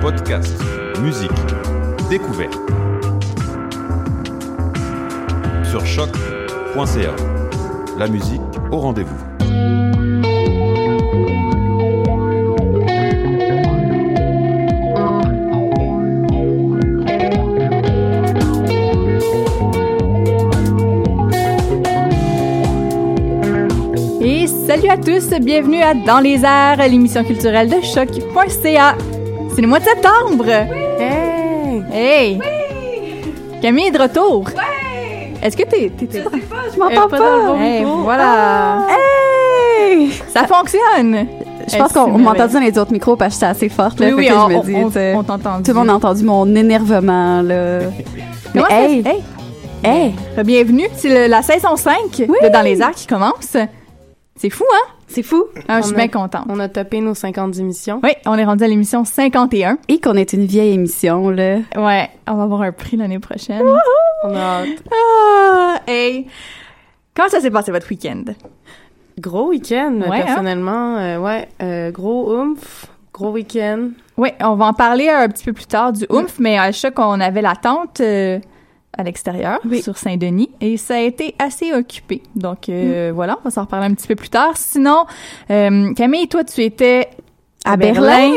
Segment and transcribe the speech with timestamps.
[0.00, 0.54] Podcast,
[1.00, 1.30] musique,
[2.08, 2.54] découverte.
[5.64, 7.14] Sur choc.ca.
[7.98, 8.40] La musique
[8.70, 9.16] au rendez-vous.
[24.20, 28.96] Et salut à tous, bienvenue à Dans les airs, l'émission culturelle de choc.ca.
[29.56, 30.44] C'est le mois de septembre.
[30.50, 31.82] Hey!
[31.90, 32.38] Hey!
[33.62, 34.50] Camille est de retour.
[35.42, 35.90] Est-ce que t'es...
[35.96, 36.22] t'es, t'es-
[36.74, 37.56] Je m'entends pas.
[37.58, 38.86] Hey, voilà.
[38.90, 40.10] Hey!
[40.28, 41.26] Ça fonctionne.
[41.72, 43.98] Je pense qu'on m'a entendu dans les autres micros parce que j'étais assez forte.
[43.98, 45.62] Là, Oui, oui, on, je me dis, on- t'entend.
[45.62, 47.40] tout le monde a entendu mon énervement.
[47.40, 47.78] Là.
[48.54, 49.22] Mais hey, hey,
[49.82, 50.14] hey,
[50.44, 50.88] bienvenue.
[50.94, 53.56] C'est le- la saison 5 de Dans les airs qui commence.
[54.36, 54.92] C'est fou, hein?
[55.16, 55.44] C'est fou.
[55.66, 56.44] Ah, je suis bien contente.
[56.50, 58.00] On a topé nos 50 émissions.
[58.04, 59.78] Oui, on est rendu à l'émission 51.
[59.88, 61.30] Et qu'on est une vieille émission.
[61.30, 61.56] Là.
[61.74, 63.62] Ouais, on va avoir un prix l'année prochaine.
[64.24, 64.82] On a hâte.
[64.92, 66.26] Ah, hey!
[67.14, 68.24] Comment ça s'est passé votre week-end?
[69.18, 70.24] Gros week-end, Ouais, hein?
[70.26, 70.98] personnellement.
[70.98, 72.84] euh, ouais, euh, gros oomph,
[73.14, 73.88] gros week-end.
[74.18, 76.98] Oui, on va en parler un petit peu plus tard du oomph, mais à chaque
[76.98, 78.38] on avait la tente euh,
[78.98, 79.82] à l'extérieur, Oui.
[79.82, 82.22] sur Saint-Denis, et ça a été assez occupé.
[82.34, 82.72] Donc Mm.
[82.72, 84.52] euh, voilà, on va s'en reparler un petit peu plus tard.
[84.56, 85.04] Sinon,
[85.50, 87.08] euh, Camille, toi, tu étais
[87.64, 88.30] À Berlin.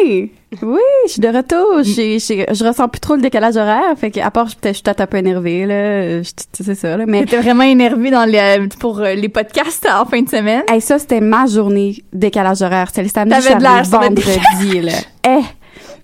[0.63, 1.83] Oui, je suis de retour.
[1.83, 3.95] J'ai- j'ai- je ressens plus trop le décalage horaire.
[3.95, 5.67] Fait que, à part, je je suis peut-être un peu énervée.
[5.67, 6.23] Là.
[6.23, 6.97] Je- C'est ça.
[6.97, 7.05] Là.
[7.07, 10.63] Mais T'étais vraiment énervé dans les, pour euh, les podcasts en fin de semaine.
[10.67, 12.87] Hey, ça, c'était ma journée décalage horaire.
[12.87, 14.93] C'était le samedi, T'avais de l'air, je vendredi, là.
[15.27, 15.43] Eh!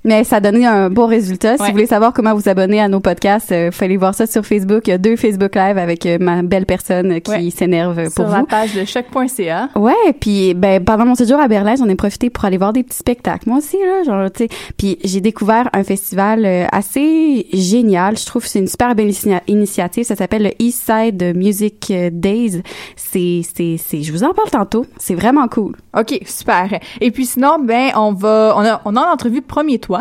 [0.06, 1.58] Mais ça a donné un beau résultat.
[1.58, 4.46] Si vous voulez savoir comment vous abonner à nos podcasts, il fallait voir ça sur
[4.46, 4.84] Facebook.
[4.88, 7.50] Il y a deux Facebook Live avec euh, ma belle personne euh, qui Ouais.
[7.50, 8.46] s'énerve pour sur la vous.
[8.46, 9.70] page de choc.ca.
[9.76, 12.84] Ouais, puis ben pendant mon séjour à Berlin, j'en ai profité pour aller voir des
[12.84, 13.50] petits spectacles.
[13.50, 18.18] Moi aussi là, genre tu sais, puis j'ai découvert un festival euh, assez génial.
[18.18, 20.04] Je trouve que c'est une super belle initia- initiative.
[20.06, 22.62] Ça s'appelle le East Side Music euh, Days.
[22.96, 24.86] C'est c'est c'est je vous en parle tantôt.
[24.98, 25.76] C'est vraiment cool.
[25.98, 26.80] OK, super.
[27.02, 29.95] Et puis sinon, ben, on va, on a, on a l'entrevue Premier Toi.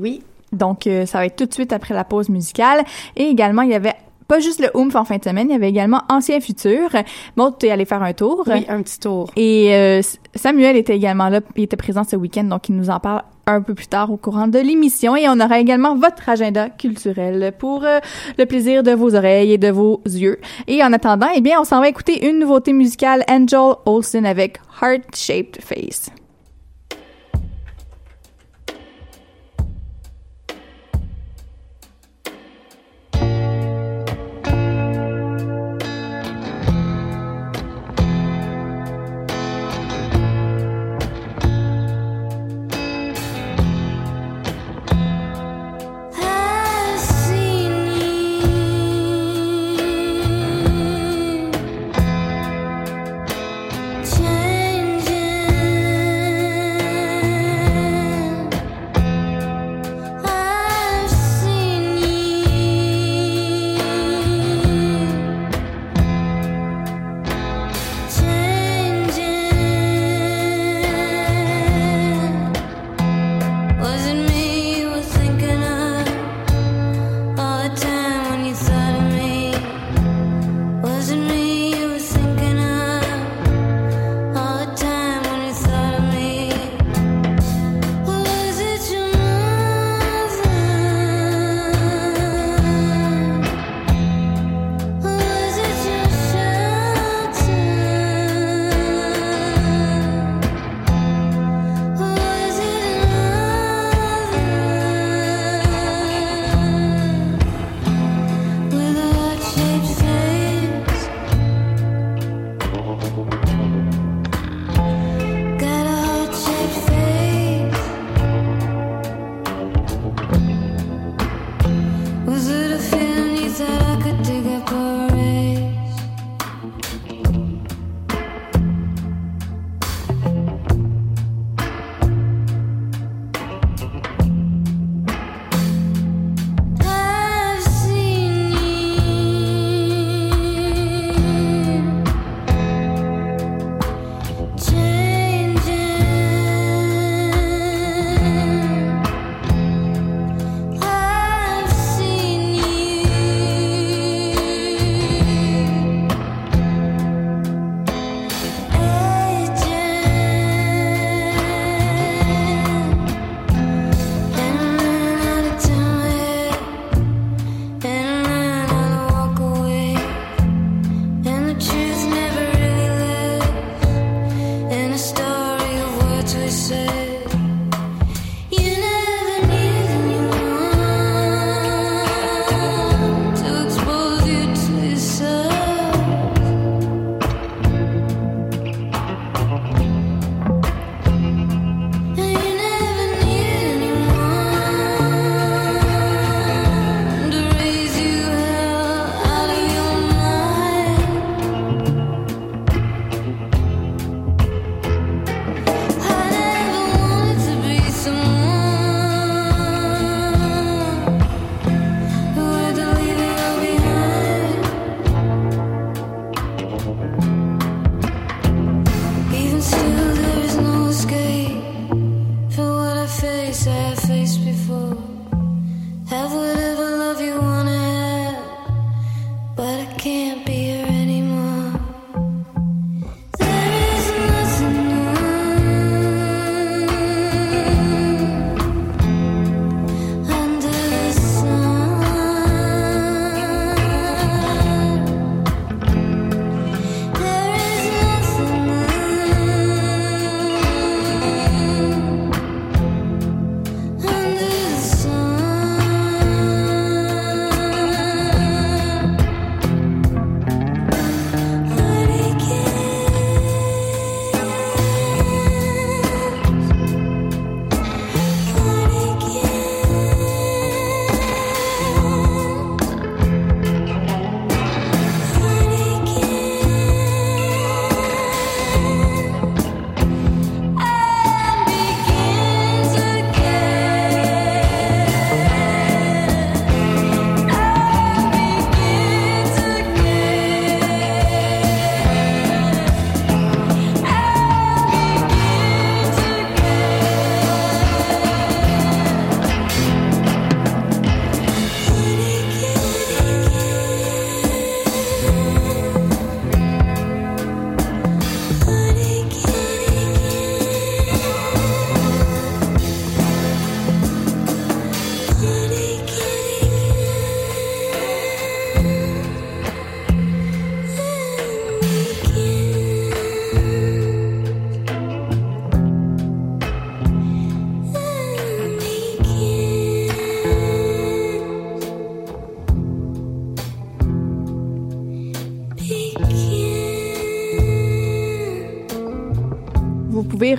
[0.00, 0.22] Oui.
[0.52, 2.84] Donc, euh, ça va être tout de suite après la pause musicale.
[3.16, 3.94] Et également, il y avait
[4.30, 6.88] pas juste le Oomph en fin de semaine, il y avait également Ancien Futur.
[7.36, 8.44] Bon, tu es allé faire un tour.
[8.46, 9.28] Oui, un petit tour.
[9.34, 10.02] Et euh,
[10.36, 13.60] Samuel était également là, il était présent ce week-end, donc il nous en parle un
[13.60, 15.16] peu plus tard au courant de l'émission.
[15.16, 17.98] Et on aura également votre agenda culturel pour euh,
[18.38, 20.38] le plaisir de vos oreilles et de vos yeux.
[20.68, 24.60] Et en attendant, eh bien, on s'en va écouter une nouveauté musicale, Angel Olsen avec
[24.80, 26.08] Heart Shaped Face.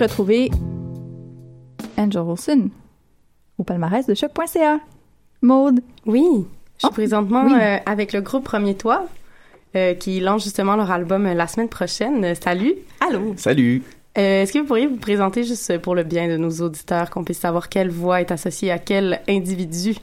[0.02, 0.50] Retrouver
[1.96, 2.70] Angel Olsen
[3.58, 4.80] au palmarès de choc.ca.
[5.42, 5.80] Maude.
[6.06, 7.52] Oui, je suis Oh, présentement oui.
[7.60, 9.06] euh, avec le groupe Premier Toit,
[9.76, 12.34] euh, qui lance justement leur album euh, la semaine prochaine.
[12.34, 12.74] Salut.
[13.00, 13.34] Allô.
[13.36, 13.82] Salut.
[14.18, 17.24] Euh, Est-ce que vous pourriez vous présenter juste pour le bien de nos auditeurs, qu'on
[17.24, 19.94] puisse savoir quelle voix est associée à quel individu?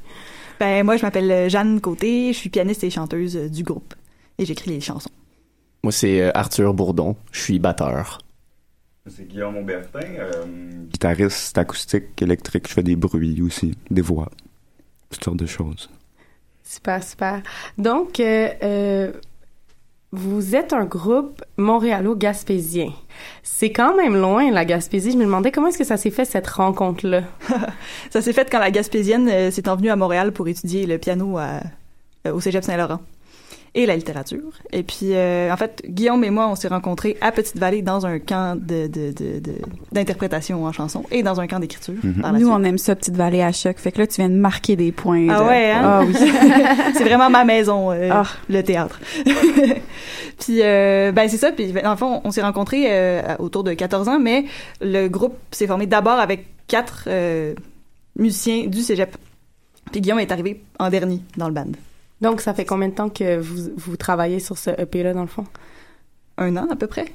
[0.59, 3.93] Ben, moi, je m'appelle Jeanne Côté, je suis pianiste et chanteuse du groupe.
[4.37, 5.09] Et j'écris les chansons.
[5.83, 7.15] Moi, c'est Arthur Bourdon.
[7.31, 8.19] Je suis batteur.
[9.09, 9.99] C'est Guillaume Aubertin.
[10.19, 10.45] euh,
[10.91, 14.29] Guitariste acoustique, électrique, je fais des bruits aussi, des voix,
[15.09, 15.89] toutes sortes de choses.
[16.63, 17.41] Super, super.
[17.77, 19.11] Donc, euh, euh,
[20.11, 22.91] vous êtes un groupe montréalo-gaspésien.
[23.43, 25.11] C'est quand même loin, la Gaspésie.
[25.11, 27.23] Je me demandais comment est-ce que ça s'est fait, cette rencontre-là?
[28.09, 31.37] Ça s'est fait quand la Gaspésienne euh, s'est envenue à Montréal pour étudier le piano
[31.37, 31.61] à-
[32.27, 32.99] euh, au Cégep Saint-Laurent
[33.75, 34.39] et la littérature.
[34.73, 38.17] Et puis, euh, en fait, Guillaume et moi, on s'est rencontrés à Petite-Vallée dans un
[38.19, 39.55] camp de, de, de, de-
[39.91, 41.93] d'interprétation en chanson et dans un camp d'écriture.
[42.21, 42.49] la Nous, suite.
[42.51, 43.77] on aime ça, Petite Vallée à choc.
[43.77, 45.27] Fait que là, tu viens de marquer des points.
[45.29, 45.81] Ah de- ouais, hein?
[45.83, 46.13] Ah oui.
[46.95, 48.23] c'est vraiment ma maison, euh, Ah.
[48.49, 48.99] le théâtre.
[50.39, 51.51] puis, euh, ben c'est ça.
[51.51, 54.45] Puis, dans le fond, on s'est rencontrés euh, autour de 14 ans, mais
[54.81, 57.53] le groupe s'est formé d'abord avec quatre euh,
[58.17, 59.15] musiciens du cégep.
[59.91, 61.65] Puis Guillaume est arrivé en dernier dans le band.
[62.21, 65.27] Donc, ça fait combien de temps que vous, vous travaillez sur ce EP-là, dans le
[65.27, 65.45] fond?
[66.37, 67.05] Un an, à peu près.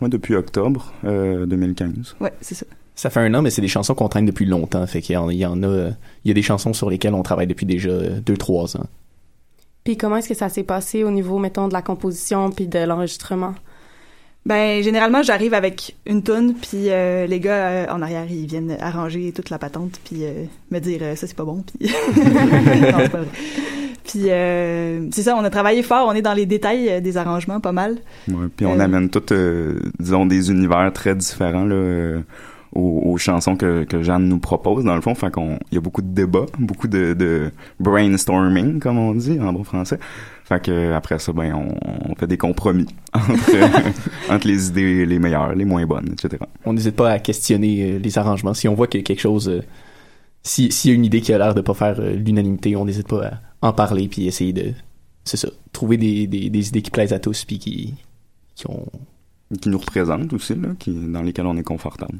[0.00, 2.16] Moi, depuis octobre euh, 2015.
[2.20, 2.66] Ouais, c'est ça.
[2.94, 4.86] Ça fait un an, mais c'est des chansons qu'on traîne depuis longtemps.
[4.86, 5.90] Fait qu'il y en, il y en a, euh,
[6.24, 8.86] il y a des chansons sur lesquelles on travaille depuis déjà euh, deux, trois ans.
[9.84, 12.78] Puis comment est-ce que ça s'est passé au niveau, mettons, de la composition puis de
[12.78, 13.54] l'enregistrement?
[14.44, 18.76] Ben généralement j'arrive avec une toune puis euh, les gars euh, en arrière ils viennent
[18.80, 22.98] arranger toute la patente puis euh, me dire euh, ça c'est pas bon puis non
[22.98, 23.28] c'est pas vrai.
[24.04, 27.16] Puis euh, c'est ça on a travaillé fort on est dans les détails euh, des
[27.16, 27.98] arrangements pas mal.
[28.28, 31.64] Ouais, puis on Euh, amène tous, euh, disons, des univers très différents.
[31.64, 31.74] Là.
[31.74, 32.20] Euh,
[32.74, 35.14] aux, aux chansons que, que Jeanne nous propose dans le fond.
[35.14, 39.38] Fait qu'on il y a beaucoup de débats, beaucoup de, de brainstorming comme on dit
[39.40, 39.98] en bon français.
[40.44, 45.18] Fait que après ça, ben on, on fait des compromis entre, entre les idées les
[45.18, 46.42] meilleures, les moins bonnes, etc.
[46.64, 48.54] On n'hésite pas à questionner les arrangements.
[48.54, 49.62] Si on voit que quelque chose,
[50.42, 52.84] si s'il y a une idée qui a l'air de pas faire euh, l'unanimité, on
[52.84, 54.72] n'hésite pas à en parler puis essayer de,
[55.24, 57.94] c'est ça, trouver des, des, des idées qui plaisent à tous puis qui,
[58.54, 58.86] qui ont
[59.60, 62.18] qui nous représentent aussi là, qui dans lesquelles on est confortable.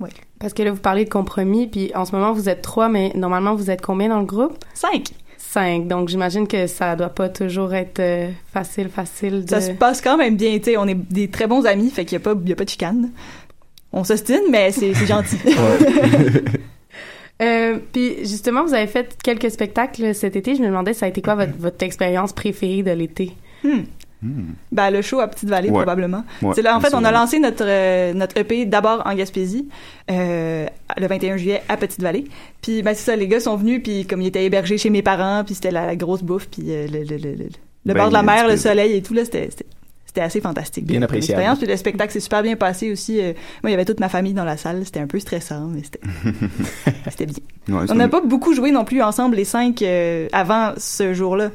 [0.00, 0.10] Oui.
[0.40, 3.12] Parce que là, vous parlez de compromis, puis en ce moment, vous êtes trois, mais
[3.14, 4.58] normalement, vous êtes combien dans le groupe?
[4.74, 5.10] Cinq.
[5.38, 5.86] Cinq.
[5.86, 9.50] Donc, j'imagine que ça doit pas toujours être euh, facile, facile de...
[9.50, 12.04] Ça se passe quand même bien, tu sais, on est des très bons amis, fait
[12.04, 13.10] qu'il y a pas, il y a pas de chicane.
[13.92, 15.36] On s'ostine, mais c'est c'est gentil.
[17.42, 20.54] Euh, puis justement, vous avez fait quelques spectacles cet été.
[20.54, 23.32] Je me demandais, ça a été quoi votre, votre expérience préférée de l'été?
[23.64, 23.80] Hmm.
[24.70, 25.74] Ben, le show à Petite-Vallée, Ouais.
[25.78, 26.24] probablement.
[26.42, 29.68] Ouais, c'est là, en fait, on a lancé notre, euh, notre EP d'abord en Gaspésie,
[30.12, 32.26] euh, le 21 juillet à Petite-Vallée.
[32.60, 35.02] Puis, ben, c'est ça, les gars sont venus, puis comme ils étaient hébergés chez mes
[35.02, 37.44] parents, puis c'était la, la grosse bouffe, puis euh, le, le, le, le,
[37.84, 39.48] le Ben, bord de la mer, le soleil et tout, là, c'était...
[40.14, 40.84] c'était- assez fantastique.
[40.86, 41.40] Bien comme appréciable.
[41.40, 41.58] expérience.
[41.58, 43.20] Puis le spectacle s'est super bien passé aussi.
[43.20, 44.82] Euh, moi, il y avait toute ma famille dans la salle.
[44.84, 46.00] C'était un peu stressant, mais c'était
[47.10, 47.36] c'était bien.
[47.80, 51.50] Ouais, On n'a pas beaucoup joué non plus ensemble, les cinq, euh, avant ce jour-là.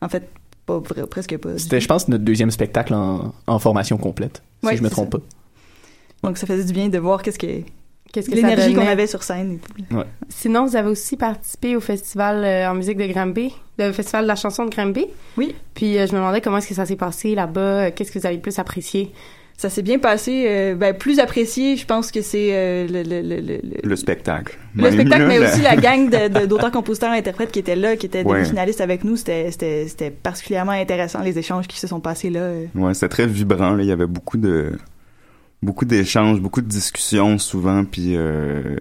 [0.00, 0.28] En fait,
[0.66, 1.56] pas presque pas.
[1.58, 5.10] C'était, je pense, notre deuxième spectacle en, en formation complète, si Ouais, je me trompe
[5.10, 5.20] pas.
[6.22, 7.60] Donc, ça faisait du bien de voir qu'est-ce que,
[8.14, 9.54] Qu'est-ce que ça l'énergie qu'on avait sur scène.
[9.54, 9.96] Et tout.
[9.96, 10.04] Ouais.
[10.28, 14.28] Sinon, vous avez aussi participé au festival euh, en musique de Granby, le festival de
[14.28, 15.06] la chanson de Granby.
[15.36, 15.54] Oui.
[15.74, 18.18] Puis euh, je me demandais comment est-ce que ça s'est passé là-bas, euh, qu'est-ce que
[18.20, 19.10] vous avez le plus apprécié?
[19.56, 20.46] Ça s'est bien passé.
[20.48, 23.96] euh, ben, plus apprécié, je pense que c'est euh, le, le, le, le, le- Le
[23.96, 24.58] spectacle.
[24.74, 26.10] le spectacle, mais aussi la gang
[26.46, 28.40] d'auteurs, compositeurs, interprètes qui étaient là, qui étaient Ouais.
[28.42, 29.14] des finalistes avec nous.
[29.16, 32.48] C'était, c'était, c'était particulièrement intéressant, les échanges qui se sont passés là.
[32.74, 33.70] Ouais, c'était très vibrant.
[33.74, 33.82] Là.
[33.84, 34.72] Il y avait beaucoup de
[35.64, 38.76] beaucoup d'échanges, beaucoup de discussions souvent, puis euh,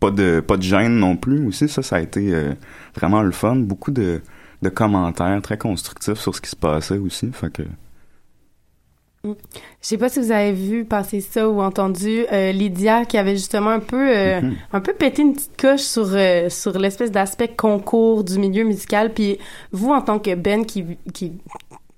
[0.00, 1.68] pas de pas de gêne non plus aussi.
[1.68, 2.52] Ça, ça a été euh,
[2.94, 3.56] vraiment le fun.
[3.56, 4.20] Beaucoup de,
[4.62, 7.30] de commentaires très constructifs sur ce qui se passait aussi.
[7.32, 7.62] Fait que
[9.24, 9.30] Je
[9.80, 13.70] sais pas si vous avez vu passer ça ou entendu euh, Lydia qui avait justement
[13.70, 14.54] un peu euh, Mhm.
[14.74, 19.14] un peu pété une petite coche sur euh, sur l'espèce d'aspect concours du milieu musical
[19.14, 19.38] puis
[19.72, 21.32] vous en tant que Ben qui qui est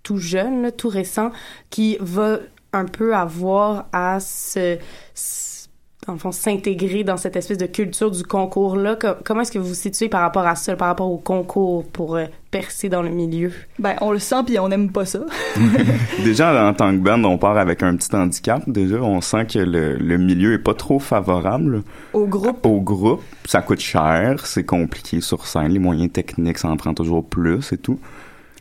[0.05, 1.33] tout jeune là, tout récent
[1.69, 2.39] qui va
[2.77, 4.79] un peu avoir à se,
[5.15, 5.67] se-
[6.07, 9.59] dans le fond, s'intégrer dans cette espèce de culture du concours là comment est-ce que
[9.59, 13.03] vous vous situez par rapport à ça par rapport au concours pour euh, percer dans
[13.03, 13.51] le milieu?
[13.81, 15.19] Ben, on le sent puis on n'aime pas ça.
[16.25, 18.63] déjà en tant que band, on part avec un petit handicap.
[18.69, 22.65] Déjà, on sent que le, le milieu est pas trop favorable Au groupe.
[22.65, 23.23] au groupe.
[23.45, 25.69] Ça coûte cher, c'est compliqué sur scène.
[25.73, 27.99] Les moyens techniques, ça en prend toujours plus et tout.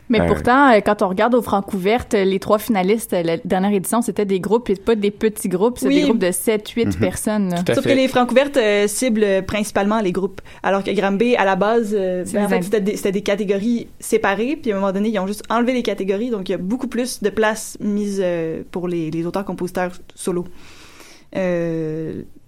[0.07, 3.71] Mais Euh, pourtant, euh, quand on regarde aux Francouvertes, les trois finalistes, euh, la dernière
[3.73, 5.95] édition, c'était des groupes, et pas des petits groupes, c'est Oui.
[5.95, 6.93] des groupes de 7, 8 Mhm.
[6.95, 7.49] personnes.
[7.49, 7.63] là.
[7.73, 10.41] Sauf que les Francouvertes euh, ciblent principalement les groupes.
[10.61, 14.57] Alors que Granby, à la base, euh, ben, en fait, c'était des, catégories séparées.
[14.61, 16.29] Puis à un moment donné, ils ont juste enlevé les catégories.
[16.29, 20.45] Donc, il y a beaucoup plus de place mise euh, pour les, les auteurs-compositeurs solo.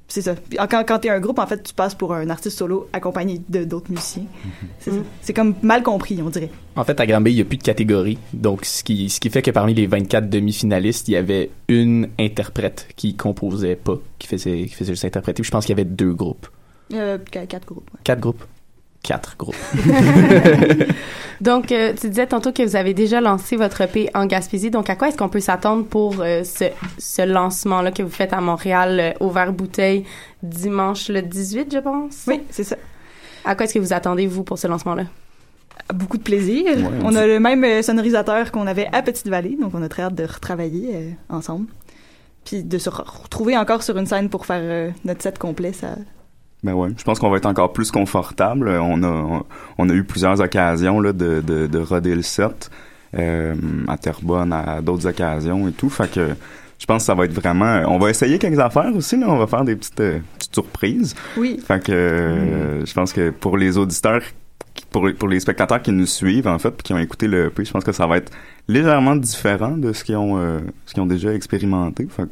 [0.10, 0.36] C'est ça.
[0.70, 3.66] Quand, quand t'es un groupe, en fait, tu passes pour un artiste solo accompagné de
[3.66, 4.24] d'autres musiciens.
[4.80, 4.98] C'est ça.
[5.22, 6.50] C'est comme mal compris, on dirait.
[6.78, 8.18] En fait, à Granby, il n'y a plus de catégorie.
[8.32, 12.08] Donc, ce qui, ce qui fait que parmi les 24 demi-finalistes, il y avait une
[12.20, 15.42] interprète qui composait pas, qui faisait, qui faisait juste interpréter.
[15.42, 16.48] Puis je pense qu'il y avait deux groupes.
[16.94, 17.90] Euh, qu- quatre groupes.
[17.94, 18.00] ouais.
[18.06, 18.44] Quatre groupes?
[19.08, 19.56] Quatre groupes.
[21.42, 24.70] Donc, euh, tu disais tantôt que vous avez déjà lancé votre EP en Gaspésie.
[24.70, 26.66] Donc, à quoi est-ce qu'on peut s'attendre pour euh, ce,
[26.98, 30.04] ce lancement-là que vous faites à Montréal euh, au Vert Bouteille
[30.44, 32.26] dimanche le 18, je pense?
[32.28, 32.76] Oui, c'est ça.
[33.46, 35.04] À quoi est-ce que vous attendez, vous, pour ce lancement-là?
[35.94, 36.66] Beaucoup de plaisir.
[37.04, 40.16] on a le même euh, sonorisateur qu'on avait à Petite-Vallée, donc on a très hâte
[40.16, 41.68] de retravailler euh, ensemble.
[42.44, 45.72] Puis de se re- retrouver encore sur une scène pour faire euh, notre set complet,
[45.72, 45.96] ça...
[46.64, 48.70] Ben ouais, je pense qu'on va être encore plus confortable.
[48.70, 49.44] On a
[49.78, 52.72] on, a eu plusieurs occasions là de de, de roder le set
[53.18, 53.56] euh,
[53.88, 55.90] à Terrebonne, à d'autres occasions et tout.
[55.90, 56.36] Fait que
[56.80, 57.84] je pense que ça va être vraiment.
[57.88, 59.18] On va essayer quelques affaires aussi.
[59.18, 61.16] Là, on va faire des petites euh, petites surprises.
[61.36, 61.60] Oui.
[61.66, 64.22] Fait que euh, je pense que pour les auditeurs,
[64.92, 67.66] pour pour les spectateurs qui nous suivent en fait, puis qui ont écouté le EP,
[67.66, 68.32] je pense que ça va être
[68.68, 72.08] légèrement différent de ce qu'ils ont euh, ce qu'ils ont déjà expérimenté.
[72.10, 72.30] Fait que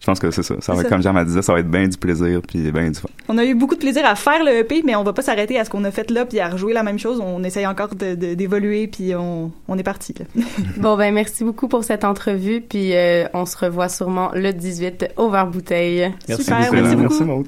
[0.00, 0.54] je pense que c'est ça.
[0.60, 0.88] Ça va ça.
[0.88, 3.08] comme Jean disait, ça va être bien du plaisir puis bien du fun.
[3.28, 5.58] On a eu beaucoup de plaisir à faire le EP, mais on va pas s'arrêter
[5.58, 7.20] à ce qu'on a fait là, puis à rejouer la même chose.
[7.20, 10.14] On essaye encore d'évoluer, puis on, on est parti.
[10.76, 12.60] Bon, ben, merci beaucoup pour cette entrevue.
[12.60, 16.12] Puis, euh, on se revoit sûrement le 18 au Vert Bouteille.
[16.28, 16.74] Merci Super, beaucoup.
[16.74, 17.08] merci beaucoup.
[17.08, 17.46] Merci Maud.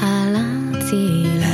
[0.00, 1.49] ralentis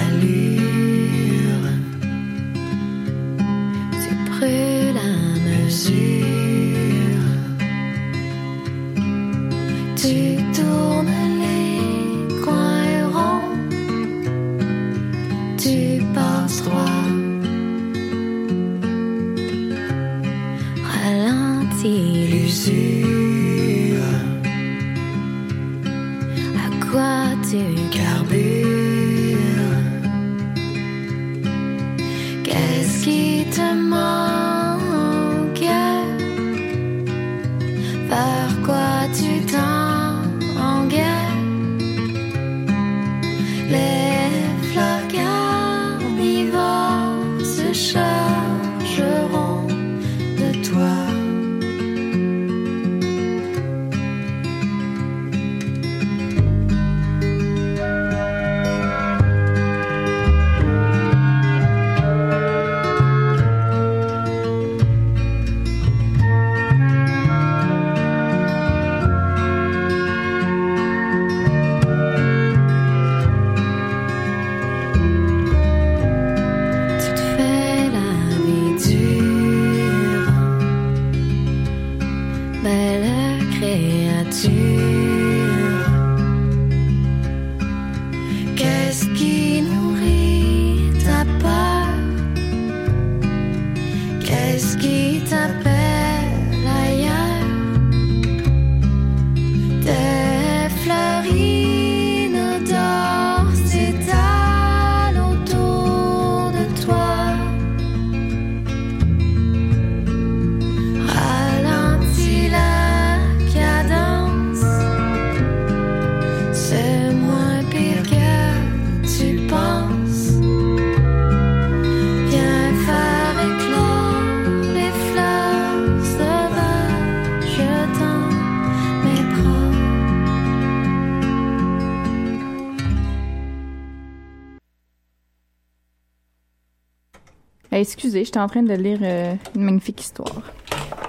[137.87, 140.43] excusez, j'étais en train de lire euh, une magnifique histoire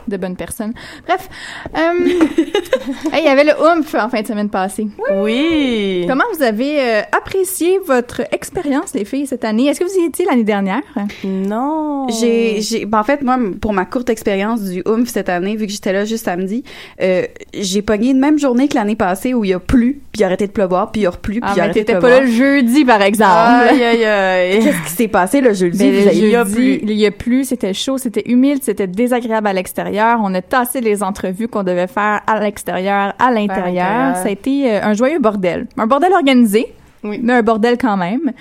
[0.08, 0.74] de bonne personne.
[1.08, 1.30] Bref,
[1.78, 1.80] euh,
[3.14, 4.88] hey, il y avait le oomph en fin de semaine passée.
[5.22, 6.06] Oui.
[6.08, 9.68] Comment vous avez euh, apprécié votre expérience, les filles, cette année?
[9.68, 10.82] Est-ce que vous y étiez l'année dernière?
[11.24, 12.08] Non.
[12.10, 15.66] J'ai, j'ai, ben en fait, moi, pour ma courte expérience du OOMF cette année, vu
[15.68, 16.64] que j'étais là juste samedi,
[17.02, 20.22] euh, j'ai pogné une même journée que l'année passée où il y a plu, puis
[20.22, 21.70] il a arrêté de pleuvoir, puis il y a replu, puis Ah, il a mais
[21.70, 22.20] arrêté de t'étais pleuvoir.
[22.20, 23.32] pas là le jeudi, par exemple.
[23.34, 24.60] Aïe, aïe, aïe.
[24.64, 25.78] Qu'est-ce qui s'est passé le jeudi?
[25.78, 26.44] Ben, le jeudi, a
[26.84, 29.97] il y a plu, c'était chaud, c'était humide, c'était désagréable à l'extérieur.
[30.20, 34.16] On a tassé les entrevues qu'on devait faire à l'extérieur, à l'intérieur.
[34.18, 35.68] Ça a été euh, un joyeux bordel.
[35.78, 37.20] Un bordel organisé, Oui.
[37.24, 38.32] mais un bordel quand même.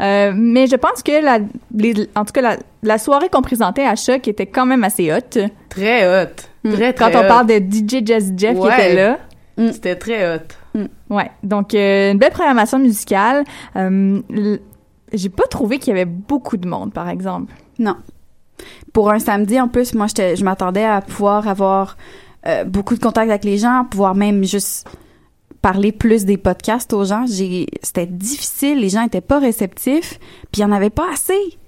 [0.00, 1.38] Euh, mais je pense que la,
[1.74, 5.12] les- en tout cas la, la soirée qu'on présentait à Choc était quand même assez
[5.12, 5.38] haute.
[5.68, 6.70] Très hot.
[6.72, 7.28] Très, Quand on hot.
[7.28, 9.18] parle de DJ Jazzy Jeff qui était là.
[9.72, 10.80] C'était très hot.
[11.10, 13.44] Ouais, donc euh, une belle programmation musicale.
[13.76, 14.20] Euh,
[15.12, 17.52] J'ai pas trouvé qu'il y avait beaucoup de monde, par exemple.
[17.78, 17.94] Non.
[18.92, 21.96] Pour un samedi, en plus, moi, je m'attendais à pouvoir avoir
[22.46, 24.86] euh, beaucoup de contacts avec les gens, pouvoir même juste
[25.62, 27.24] parler plus des podcasts aux gens.
[27.26, 30.18] C'était difficile, les gens étaient pas réceptifs,
[30.52, 31.58] puis il y en avait pas assez.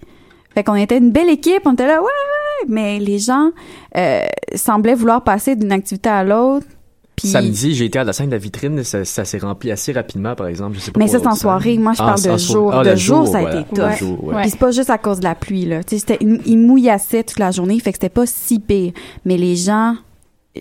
[0.54, 3.50] Fait qu'on était une belle équipe, on était là, ouais, ouais, mais les gens
[3.96, 6.66] euh, semblaient vouloir passer d'une activité à l'autre.
[7.16, 9.92] Puis, Samedi, j'ai été à la scène de la vitrine, ça, ça s'est rempli assez
[9.92, 10.74] rapidement, par exemple.
[10.76, 11.78] Je sais pas Mais ça, c'est en soirée.
[11.78, 12.72] Moi, je Ah, parle c'est de jour.
[12.74, 13.60] Ah, de jour, ça a voilà.
[13.60, 13.98] été tough.
[13.98, 14.34] jour, ouais.
[14.34, 14.40] Ouais.
[14.42, 15.82] Puis c'est pas juste à cause de la pluie, là.
[15.82, 18.92] Tu sais, c'était, il, il mouillassait toute la journée, fait que c'était pas si pire.
[19.24, 19.96] Mais les gens,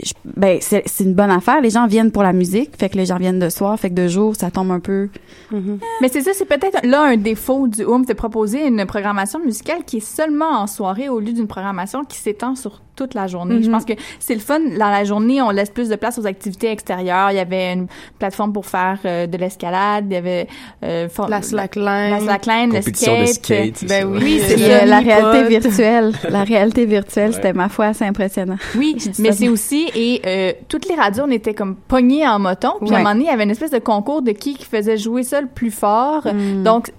[0.01, 1.59] je- ben, c'est, c'est une bonne affaire.
[1.59, 3.95] Les gens viennent pour la musique, fait que les gens viennent de soir, fait que
[3.95, 5.09] de jour, ça tombe un peu.
[5.51, 9.83] Mais c'est ça, c'est peut-être là un défaut du Oomph de proposer une programmation musicale
[9.85, 13.55] qui est seulement en soirée au lieu d'une programmation qui s'étend sur toute la journée.
[13.55, 13.63] Mhm.
[13.63, 14.59] Je pense que c'est le fun.
[14.59, 17.31] Dans la journée, on laisse plus de place aux activités extérieures.
[17.31, 17.87] Il y avait une
[18.19, 20.05] plateforme pour faire euh, de l'escalade.
[20.09, 20.47] Il y avait
[20.83, 22.11] euh, for- La slackline.
[22.11, 23.77] la slackline, le Compétition de skate.
[23.77, 24.07] skate, Ben ça.
[24.07, 25.11] oui, Oui, c'est euh, la Mi-pot.
[25.13, 27.35] réalité virtuelle, la réalité virtuelle, Ouais.
[27.35, 28.57] c'était ma foi assez impressionnant.
[28.77, 32.73] Oui, mais c'est aussi et euh, toutes les radios on était comme pognées en moton.
[32.81, 34.65] Puis à un moment donné, il y avait une espèce de concours de qui qui
[34.65, 36.25] faisait jouer ça le plus fort.
[36.25, 36.63] Mm.
[36.63, 36.91] Donc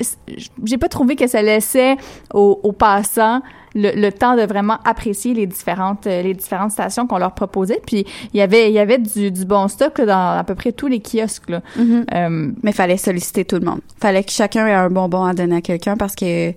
[0.64, 1.96] j'ai pas trouvé que ça laissait
[2.34, 3.40] aux, aux passants
[3.76, 7.80] le, le temps de vraiment apprécier les différentes euh, les différentes stations qu'on leur proposait.
[7.86, 10.54] Puis il y avait il y avait du, du bon stock là, dans à peu
[10.56, 11.50] près tous les kiosques.
[11.50, 11.60] Là.
[11.76, 12.06] Mhm.
[12.14, 13.80] Euh, Mais fallait solliciter tout le monde.
[14.00, 16.52] Fallait que chacun ait un bonbon à donner à quelqu'un parce que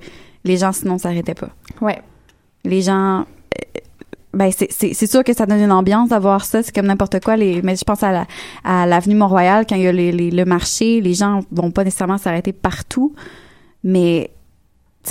[0.46, 1.50] les gens sinon s'arrêtaient pas.
[1.82, 2.02] ouais.
[2.66, 3.80] les gens euh,
[4.34, 7.64] ben c'est sûr que ça donne une ambiance d'avoir ça c'est comme n'importe quoi les
[7.64, 8.28] mais je pense à la
[8.64, 11.84] à l'avenue Mont-Royal quand il y a les, les- le marché les gens vont pas
[11.84, 13.16] nécessairement s'arrêter partout
[13.84, 14.30] mais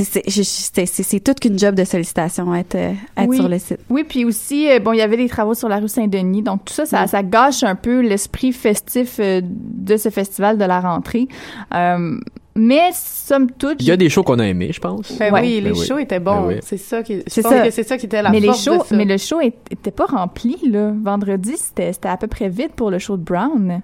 [0.05, 3.37] c'est- toute qu'une job de sollicitation être, euh, être Oui.
[3.39, 3.79] sur le site.
[3.91, 6.65] Oui, puis aussi, euh, bon, il y avait des travaux sur la rue Saint-Denis, donc
[6.65, 10.81] tout ça, ça, ça gâche un peu l'esprit festif euh, de ce festival de la
[10.81, 11.29] rentrée.
[11.75, 12.19] Euh,
[12.55, 15.17] mais somme toute, Il y a des shows qu'on a aimés, je pense.
[15.19, 15.41] Ben Ouais.
[15.41, 15.87] oui, les Ben oui.
[15.87, 16.43] shows étaient bons.
[16.43, 16.55] Ben oui.
[16.63, 17.71] C'est ça qui, C'est ça.
[17.71, 18.97] c'est ça qui était la mais les force shows, de ça.
[18.97, 20.93] mais le show était pas rempli là.
[21.03, 23.81] Vendredi, c'était c'était à peu près vide pour le show de Brown.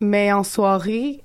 [0.00, 1.20] Mais en soirée,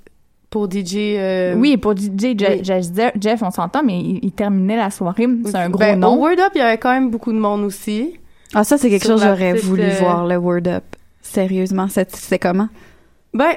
[0.55, 0.95] pour DJ.
[1.17, 2.63] euh, Oui, pour DJ Je- oui.
[2.63, 5.27] Jeff, Jeff, on s'entend, mais il, il terminait la soirée.
[5.43, 6.13] C'est un gros Ben, nom.
[6.15, 8.13] Au Word Up, il y avait quand même beaucoup de monde aussi.
[8.53, 10.83] Ah, ça, c'est quelque Sur chose que j'aurais voulu euh, voir, le Word Up.
[11.21, 12.69] Sérieusement, c'est c'est comment?
[13.33, 13.51] Ben,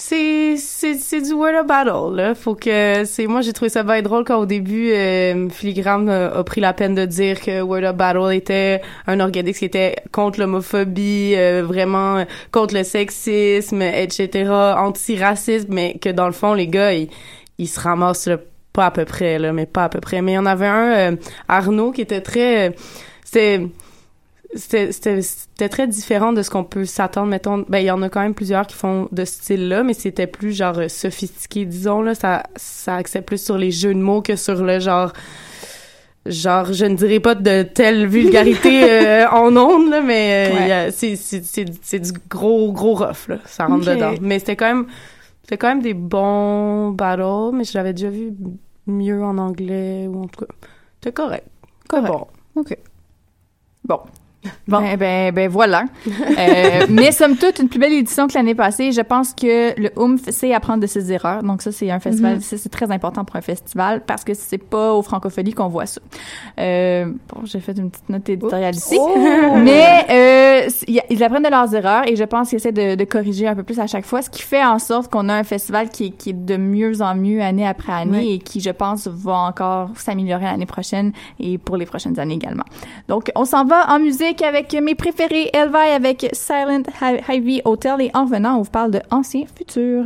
[0.00, 2.34] c'est c'est c'est du word of battle là.
[2.36, 6.26] Faut que c'est moi j'ai trouvé ça bien drôle quand au début euh, Filigrane a,
[6.28, 9.96] a pris la peine de dire que Word of Battle était un organisme qui était
[10.12, 16.54] contre l'homophobie, euh, vraiment euh, contre le sexisme, etc., anti-racisme, mais que dans le fond
[16.54, 17.08] les gars ils,
[17.58, 18.36] ils se ramassent là,
[18.72, 20.22] pas à peu près là, mais pas à peu près.
[20.22, 21.16] Mais il y en avait un euh,
[21.48, 22.72] Arnaud qui était très euh,
[23.24, 23.66] c'était
[24.54, 27.64] c'était c'était c'était très différent de ce qu'on peut s'attendre mettons.
[27.68, 29.92] Ben il y en a quand même plusieurs qui font de ce style là mais
[29.94, 32.14] c'était plus genre euh, sophistiqué disons là.
[32.14, 35.12] Ça ça axait plus sur les jeux de mots que sur le genre
[36.26, 40.54] genre je ne dirais pas de telle vulgarité euh, en ondes là mais euh,
[40.86, 40.90] Ouais.
[40.92, 43.38] c'est c'est c'est c'est du gros gros rough là.
[43.44, 44.14] Ça rentre dedans.
[44.22, 44.86] Mais c'était quand même
[45.42, 48.32] c'était quand même des bons battles mais je l'avais déjà vu
[48.86, 50.52] mieux en anglais ou en tout cas.
[51.00, 51.46] C'était correct.
[51.90, 52.26] C'était bon.
[52.56, 52.76] OK.
[53.84, 54.00] Bon.
[54.66, 55.84] Ben, ben, ben voilà.
[56.06, 58.92] Euh, mais somme toute, une plus belle édition que l'année passée.
[58.92, 61.42] Je pense que le OOMF sait apprendre de ses erreurs.
[61.42, 64.58] Donc ça, c'est un festival, ça, c'est très important pour un festival parce que c'est
[64.58, 66.00] pas au Francophonie qu'on voit ça.
[66.60, 68.96] Euh, bon, j'ai fait une petite note éditoriale ici.
[69.00, 69.14] Oh!
[69.56, 70.68] Mais euh,
[71.10, 73.62] ils apprennent de leurs erreurs et je pense qu'ils essaient de, de corriger un peu
[73.62, 76.10] plus à chaque fois, ce qui fait en sorte qu'on a un festival qui, est-
[76.10, 79.90] qui est de mieux en mieux année après année et qui, je pense, va encore
[79.96, 82.64] s'améliorer l'année prochaine et pour les prochaines années également.
[83.08, 86.82] Donc, on s'en va en musique avec mes préférés, Elvi avec Silent
[87.28, 90.04] Ivy Hotel et en venant, on vous parle de Ancien Futur.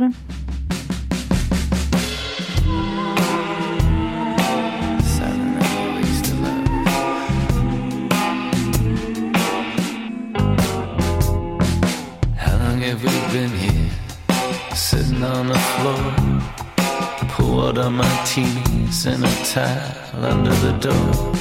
[14.75, 17.29] Sitting on the floor.
[17.29, 21.33] Poured on martinis and a towel under the door.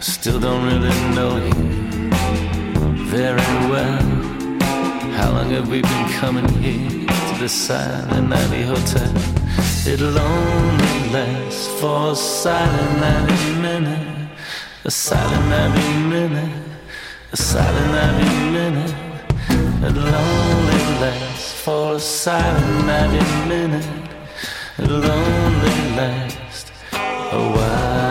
[0.00, 1.83] Still don't really know you
[3.16, 4.02] very well.
[5.18, 9.12] How long have we been coming here to the Silent Alley Hotel?
[9.86, 14.30] It'll only last for a silent alley minute.
[14.84, 16.62] A silent alley minute.
[17.32, 18.94] A silent alley minute.
[19.86, 23.90] It'll only last for a silent alley minute.
[24.82, 26.72] It'll only last
[27.30, 28.03] a while.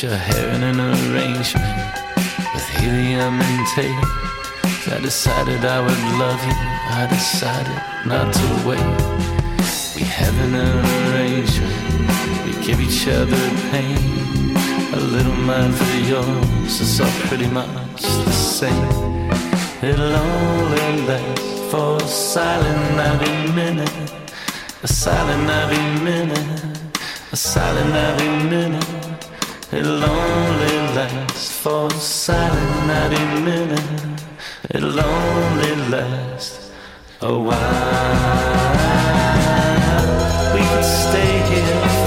[0.00, 1.76] Put your hair an arrangement
[2.54, 4.94] with helium and tape.
[4.94, 6.56] I decided I would love you.
[7.00, 8.90] I decided not to wait.
[9.94, 11.74] We have an arrangement.
[12.46, 13.98] We give each other pain.
[14.94, 16.80] A little mine for yours.
[16.80, 18.90] It's all pretty much the same.
[19.82, 24.12] It'll only last for a silent every minute.
[24.82, 26.78] A silent every minute.
[27.32, 28.99] A silent every minute.
[29.72, 34.20] It'll only last for a silent every minute.
[34.68, 36.72] It'll only last
[37.20, 38.70] a while.
[40.54, 41.99] We could stay here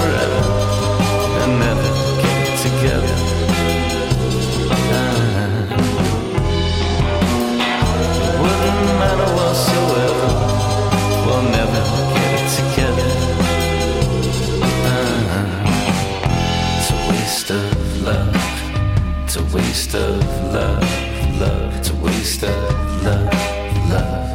[19.35, 21.39] It's a waste of love.
[21.39, 21.75] Love.
[21.79, 23.33] It's a waste of love.
[23.89, 24.29] Love.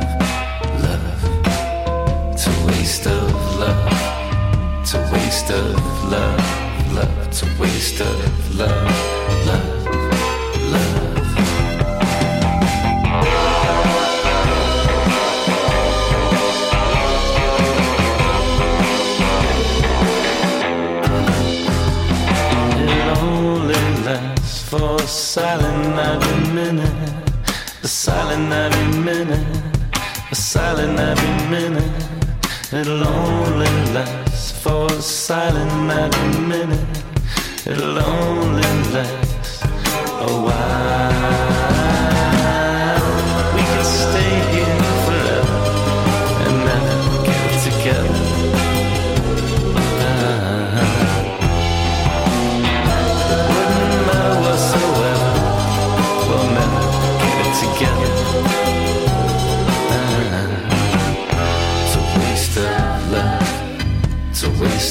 [0.82, 2.32] Love.
[2.32, 4.80] It's a waste of love.
[4.80, 6.92] It's a waste of love.
[6.92, 7.28] Love.
[7.28, 9.46] It's a waste of love.
[9.46, 9.77] Love.
[24.68, 27.22] For a silent every minute.
[27.82, 29.46] A silent every minute.
[30.30, 32.04] a silent every minute.
[32.70, 36.86] It'll only last for a silent every minute.
[37.66, 41.57] It'll only last a while.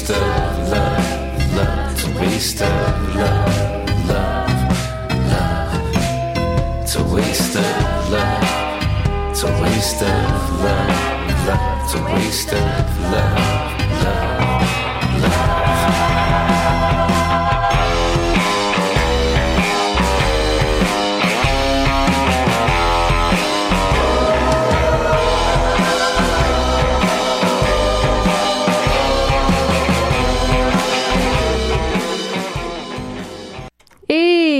[0.08, 1.54] Waste of love.
[1.54, 1.92] Love.
[1.92, 4.08] It's a waste of love.
[4.08, 4.52] Love.
[5.28, 5.96] Love.
[6.82, 9.30] It's a waste of love.
[9.30, 11.46] It's a waste of love.
[11.46, 11.84] Love.
[11.84, 14.02] It's a waste of love.
[14.02, 14.37] Love.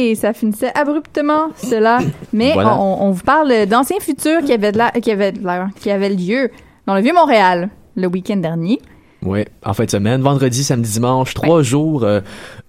[0.09, 1.99] Et ça finissait abruptement, cela.
[2.33, 2.79] Mais Voilà.
[2.81, 5.41] on, on vous parle d'anciens futurs qui avaient de la- qui avaient de
[5.79, 6.51] qui avaient lieu
[6.87, 8.79] dans le Vieux-Montréal le week-end dernier.
[9.23, 12.21] Ouais, en fin de semaine, vendredi, samedi, dimanche, trois jours euh,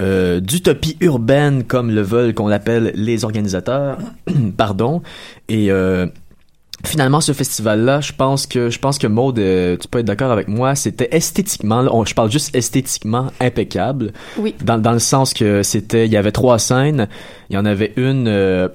[0.01, 3.99] euh, d'utopie urbaine comme le veulent qu'on l'appelle les organisateurs.
[4.57, 5.01] Pardon.
[5.47, 6.07] Et euh,
[6.85, 10.31] finalement, ce festival-là, je pense que je pense que Maud, euh, tu peux être d'accord
[10.31, 14.13] avec moi, c'était esthétiquement, là, on- je parle juste esthétiquement impeccable.
[14.37, 14.55] Oui.
[14.63, 17.07] Dans, dans le sens que c'était, il y avait trois scènes,
[17.49, 18.27] il y en avait une.
[18.27, 18.67] euh,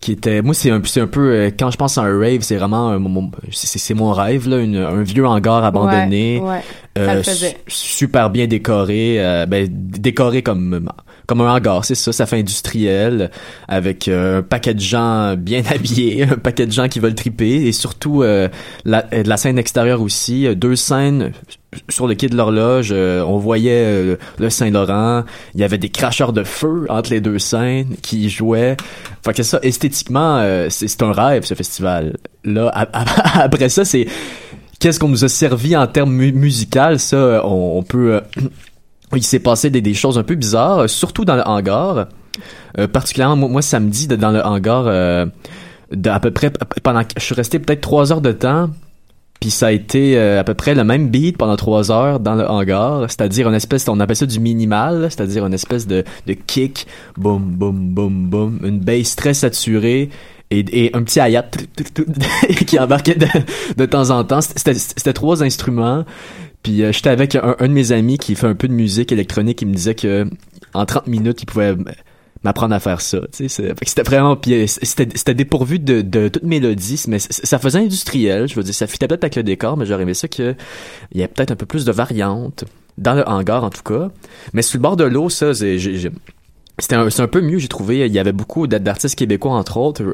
[0.00, 2.42] qui était moi c'est un c'est un peu euh, quand je pense à un rave
[2.42, 2.96] c'est vraiment
[3.50, 6.60] c'est c'est mon rêve là une- un vieux hangar abandonné Ouais, ouais.
[7.22, 10.88] Su- super bien décoré euh, ben décoré comme
[11.26, 13.30] comme un hangar c'est ça ça fait industriel
[13.68, 17.66] avec euh, un paquet de gens bien habillés un paquet de gens qui veulent triper
[17.66, 18.48] et surtout euh,
[18.84, 21.32] la, euh, de la scène extérieure aussi euh, deux scènes
[21.90, 25.24] sur le quai de l'horloge euh, on voyait euh, le Saint-Laurent
[25.54, 28.76] il y avait des cracheurs de feu entre les deux scènes qui jouaient.
[29.24, 32.70] Fait que ça esthétiquement euh, c'est c'est un rêve ce festival là
[33.34, 34.06] après ça c'est
[34.78, 36.50] qu'est-ce qu'on nous a servi en termes mu
[36.98, 38.20] ça euh, on, peut euh,
[39.14, 42.08] il s'est passé des, choses un peu bizarres euh, surtout dans le hangar.
[42.92, 46.52] Particulièrement moi, samedi dans le hangar à peu près
[46.84, 48.70] pendant je suis resté peut-être trois heures de temps
[49.40, 52.48] puis ça a été à peu près le même beat pendant trois heures dans le
[52.48, 56.86] hangar, c'est-à-dire une espèce, on appelle ça du minimal, c'est-à-dire une espèce de, de kick,
[57.16, 60.10] boum, boum, boum, boum, une bass très saturée
[60.50, 61.50] et, et un petit hi-hat
[62.66, 63.26] qui embarquait de,
[63.76, 64.40] de temps en temps.
[64.40, 66.04] C'était trois instruments.
[66.62, 69.12] Puis euh, j'étais avec un, un de mes amis qui fait un peu de musique
[69.12, 70.26] électronique, il me disait que
[70.74, 71.76] en 30 minutes, il pouvait
[72.44, 73.18] m'apprendre à faire ça.
[73.32, 78.48] C'était vraiment euh, c'était dépourvu de, de toute mélodie, mais ça faisait industriel.
[78.48, 80.54] Je veux dire, ça fitait peut-être avec le décor, mais j'aurais aimé ça que
[81.12, 82.64] il y ait peut-être un peu plus de variantes
[82.96, 84.10] dans le hangar en tout cas.
[84.52, 86.10] Mais sur le bord de l'eau, ça, j'ai-
[86.78, 88.06] c'était un, c'est un peu mieux, j'ai trouvé.
[88.06, 90.04] Il y avait beaucoup d'a- d'artistes québécois, entre autres,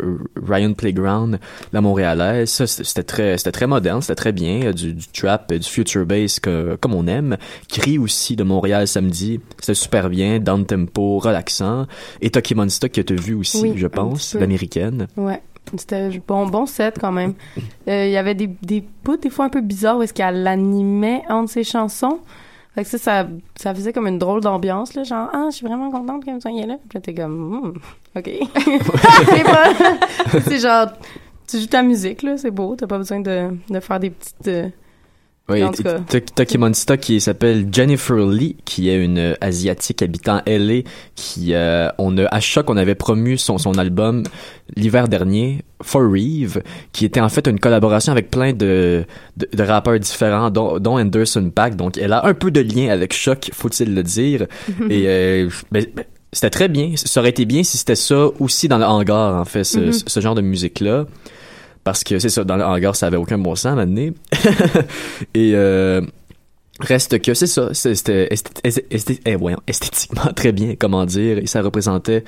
[0.43, 1.39] Ryan Playground,
[1.73, 2.51] la Montréalaise.
[2.51, 4.67] Ça, c'était très, c'était très moderne, c'était très bien.
[4.67, 7.37] euh, Du, du trap, euh, du future bass que, comme on aime.
[7.69, 9.41] Cri aussi de Montréal samedi.
[9.61, 11.87] C'était super bien, down tempo, relaxant.
[12.21, 15.07] Et Toki Monster que tu as vu aussi, Oui, je pense, l'américaine.
[15.17, 15.43] Ouais.
[15.79, 17.33] C'était bon, bon set quand même.
[17.89, 20.47] Euh, Il y avait des, des bouts des fois un peu bizarres où est-ce qu'elle
[20.47, 22.19] animait entre ses chansons.
[22.75, 25.05] Fait que ça, ça, ça faisait comme une drôle d'ambiance, là.
[25.05, 26.77] Genre, ah, je suis vraiment contente que vous soyez là.
[26.89, 27.73] Puis là, t'es comme, Hmm,
[28.19, 28.31] OK.
[29.27, 30.89] C'est pas- c'est genre,
[31.47, 32.75] tu joues ta musique, là, c'est beau.
[32.77, 34.49] T'as pas besoin de, de faire des petites.
[34.49, 34.69] euh,
[35.49, 35.61] Oui.
[36.35, 40.81] Tokimonsta qui s'appelle Jennifer Lee, qui est une euh, asiatique habitant LA,
[41.17, 44.23] qui euh, on a à choc on avait promu son son album
[44.75, 49.05] l'hiver dernier, For Reeve, qui était en fait une collaboration avec plein de
[49.37, 51.77] de, de rappeurs différents, dont, dont Anderson Paak.
[51.77, 54.47] Donc elle a un peu de lien avec Choc, faut-il le dire.
[54.89, 56.93] Et euh, ben, ben, c'était très bien.
[56.97, 59.93] Ça aurait été bien si c'était ça aussi dans le hangar, en fait, ce, Mhm.
[59.93, 61.05] ce genre de musique-là.
[61.85, 64.15] Parce que c'est ça, dans le hangar, ça avait aucun bon sens à donné.
[65.35, 66.01] Et euh,
[66.81, 68.29] reste que c'est ça, c'était
[68.65, 72.25] eh, esthétiquement très bien, comment dire, et ça représentait.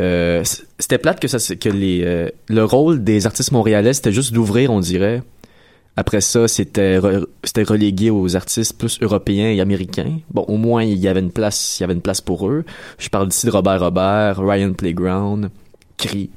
[0.00, 0.42] euh,
[0.78, 4.70] c'était plate que ça, que les euh, le rôle des artistes montréalais c'était juste d'ouvrir,
[4.70, 5.22] on dirait.
[5.96, 6.98] Après ça, c'était
[7.44, 10.18] c'était relégué aux artistes plus européens et américains.
[10.30, 12.64] Bon, au moins il y avait une place, il y avait une place pour eux.
[12.98, 15.50] Je parle d'ici de Robert Robert, Ryan Playground,
[15.98, 16.30] Cri.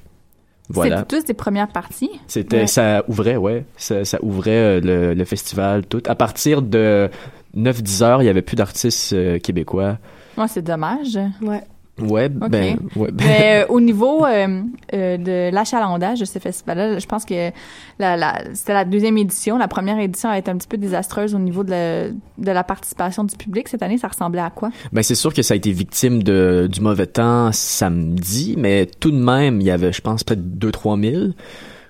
[0.74, 0.98] Voilà.
[1.00, 2.10] C'était tous des premières parties.
[2.28, 2.68] C'était, Ouais.
[2.68, 3.66] ça ouvrait, ouais.
[3.78, 6.02] Ça, ça ouvrait euh, le, le festival, tout.
[6.08, 7.10] À partir de
[7.56, 9.98] 9-10 heures, il y avait plus d'artistes euh, québécois.
[10.38, 11.18] Moi, c'est dommage.
[11.42, 11.62] Ouais.
[12.02, 14.62] Ouais, ben, ouais, ben- Mais euh, au niveau euh,
[14.94, 17.52] euh, de l'achalandage de ce festival-là, je pense que
[18.00, 19.60] la, la, c'était la deuxième édition.
[19.60, 22.64] La première édition a été un petit peu désastreuse au niveau de la, de la
[22.64, 23.68] participation du public.
[23.68, 24.70] Cette année, ça ressemblait à quoi?
[24.92, 29.12] Ben c'est sûr que ça a été victime de du mauvais temps samedi, mais tout
[29.12, 31.24] de même, il y avait, je pense, peut-être 2-3 000.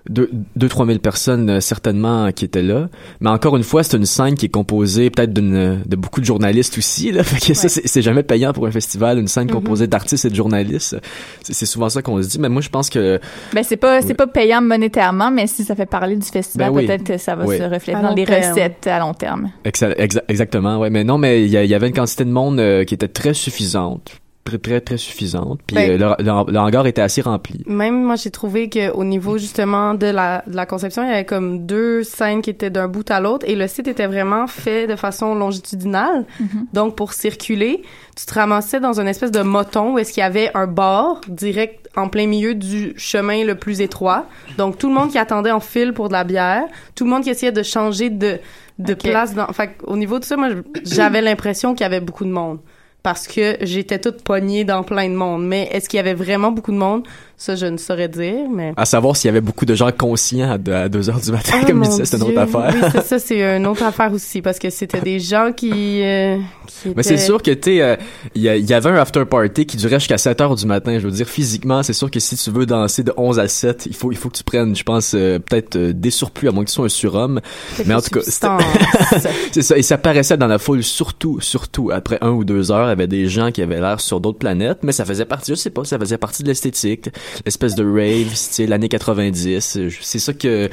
[0.09, 2.89] 2-3 000 personnes euh, certainement qui étaient là.
[3.21, 6.25] Mais encore une fois, c'est une scène qui est composée peut-être d'une de beaucoup de
[6.25, 7.11] journalistes aussi.
[7.11, 7.23] Là.
[7.23, 9.51] Fait que ça, c'est c'est jamais payant pour un festival, une scène Mhm.
[9.53, 10.97] composée d'artistes et de journalistes.
[11.43, 12.39] C'est c'est souvent ça qu'on se dit.
[12.39, 13.19] Mais moi, je pense que...
[13.53, 14.13] Ben c'est pas c'est Ouais.
[14.13, 16.85] pas payant monétairement, mais si ça fait parler du festival, Ben oui.
[16.85, 17.57] peut-être que ça va Oui.
[17.57, 18.49] se refléter dans les terme.
[18.51, 19.51] recettes à long terme.
[19.65, 20.89] Exa- exa- exactement, ouais.
[20.89, 22.93] Mais non, mais il y, a- il y avait une quantité de monde euh, qui
[22.93, 24.11] était très suffisante.
[24.45, 25.61] Très, très, très suffisante.
[25.65, 27.63] Puis Ben- euh, le, le- le hangar était assez rempli.
[27.65, 31.13] Même moi, j'ai trouvé que au niveau justement de la, de la conception, il y
[31.13, 34.47] avait comme deux scènes qui étaient d'un bout à l'autre et le site était vraiment
[34.47, 36.25] fait de façon longitudinale.
[36.73, 37.83] Donc, pour circuler,
[38.17, 41.21] tu te ramassais dans une espèce de moton où est-ce qu'il y avait un bar
[41.29, 44.25] direct en plein milieu du chemin le plus étroit.
[44.57, 46.63] Donc, tout le monde qui attendait en file pour de la bière,
[46.95, 48.39] tout le monde qui essayait de changer de,
[48.79, 49.33] de place.
[49.35, 50.49] Dans, fait au niveau de ça, moi,
[50.83, 52.59] j'avais l'impression qu'il y avait beaucoup de monde
[53.03, 55.45] parce que j'étais toute pognée dans plein de monde.
[55.45, 57.03] Mais est-ce qu'il y avait vraiment beaucoup de monde?
[57.35, 58.71] Ça, je ne saurais dire, mais...
[58.77, 61.65] À savoir s'il y avait beaucoup de gens conscients à 2 heures du matin, Ah,
[61.65, 62.73] comme je disais, c'est une autre affaire.
[62.73, 66.01] Oui, ça, ça c'est une autre affaire aussi, parce que c'était des gens qui...
[66.03, 66.37] euh,
[66.67, 67.95] qui Mais c'est sûr que, tu sais, euh,
[68.33, 70.97] il y, avait un after party qui durait jusqu'à 7 heures du matin.
[70.99, 73.87] Je veux dire, physiquement, c'est sûr que si tu veux danser de 11 à 7,
[73.87, 76.51] il faut, il faut que tu prennes, je pense, euh, peut-être euh, des surplus, à
[76.51, 77.41] moins que tu sois un surhomme.
[77.85, 78.21] Mais en tout cas,
[79.51, 79.77] c'est ça.
[79.77, 83.27] Et ça paraissait dans la foule, surtout, surtout, après un ou deux heures, avait des
[83.27, 85.99] gens qui avaient l'air sur d'autres planètes, mais ça faisait partie, je sais pas, ça
[85.99, 87.09] faisait partie de l'esthétique,
[87.45, 89.77] l'espèce de rave, style années 90.
[89.77, 90.69] Euh, C'est ça que,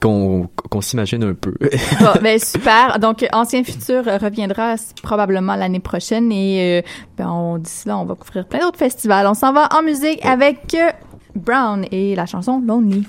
[0.00, 1.54] qu'on, qu'on s'imagine un peu.
[2.00, 2.98] Bon, ben super.
[2.98, 8.14] Donc, Ancien Futur reviendra probablement l'année prochaine et euh, ben, on, d'ici là, on va
[8.14, 9.26] couvrir plein d'autres festivals.
[9.26, 10.90] On s'en va en musique avec euh,
[11.34, 13.04] Brown et la chanson Lonely.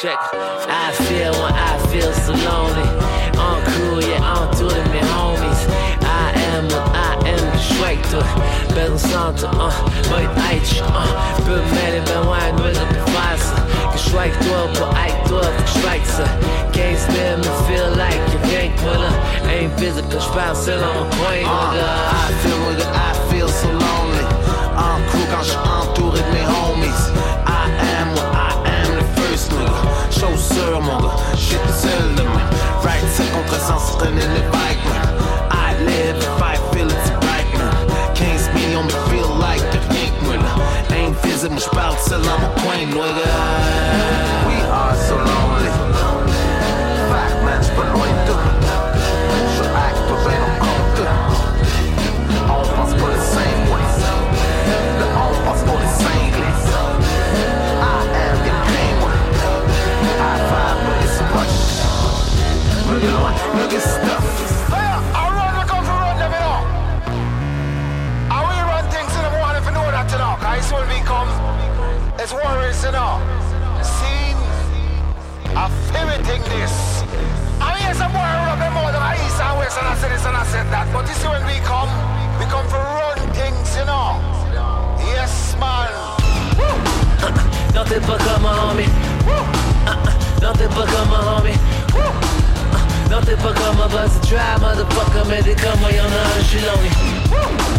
[0.00, 0.16] Check.
[0.16, 2.88] I feel when I feel so lonely.
[3.36, 5.60] On cool, yeah, to the me homies.
[6.00, 8.24] I am what I am, geschweckt durch.
[8.72, 9.68] Pensante, uh,
[10.08, 13.52] mit Eich, uh, bemelden, ben wine, will it be fast.
[13.92, 16.24] Geschweckt durch, but I durch, geschweckt, so.
[16.72, 19.12] Can't stand me, feel like you can't pull up.
[19.50, 21.84] Ain't physical, spouse, still on my point, nigga.
[22.24, 24.24] I feel nigga, I feel so lonely.
[24.80, 27.10] En cool quand je entouré de mes homies.
[30.40, 32.40] Chausseur, mon tout seul demain.
[32.82, 35.14] Right, c'est contresens, traîner les bike, man.
[35.50, 38.14] I live if I feel it's right, man.
[38.14, 39.60] 15 millions me feel like
[39.90, 40.94] rien que.
[40.94, 41.14] Ain't
[41.58, 41.96] j'parle
[42.38, 43.28] mon coin, nigga.
[44.48, 45.49] We are so lonely.
[63.00, 64.24] At stuff.
[64.68, 65.84] I run, come
[66.36, 66.60] you know.
[68.92, 70.36] Things in the morning if you know that, you know.
[70.52, 71.30] It's when we come,
[72.20, 72.32] it's
[72.84, 73.16] you know.
[75.56, 75.70] I
[76.44, 77.00] this.
[77.60, 80.36] I mean, some boy run them out of east and west I said this and
[80.36, 80.92] I said that.
[80.92, 81.88] But you see when we come,
[82.36, 84.20] we come for run things, you know.
[85.08, 85.88] Yes, man.
[87.74, 88.88] Non t'es pas comme un homie
[89.26, 89.96] Uh, uh,
[90.42, 90.68] Non t'es
[93.10, 96.90] pas comme un buzz try motherfucker Mais t'es comme moi y'en a un j'suis lonely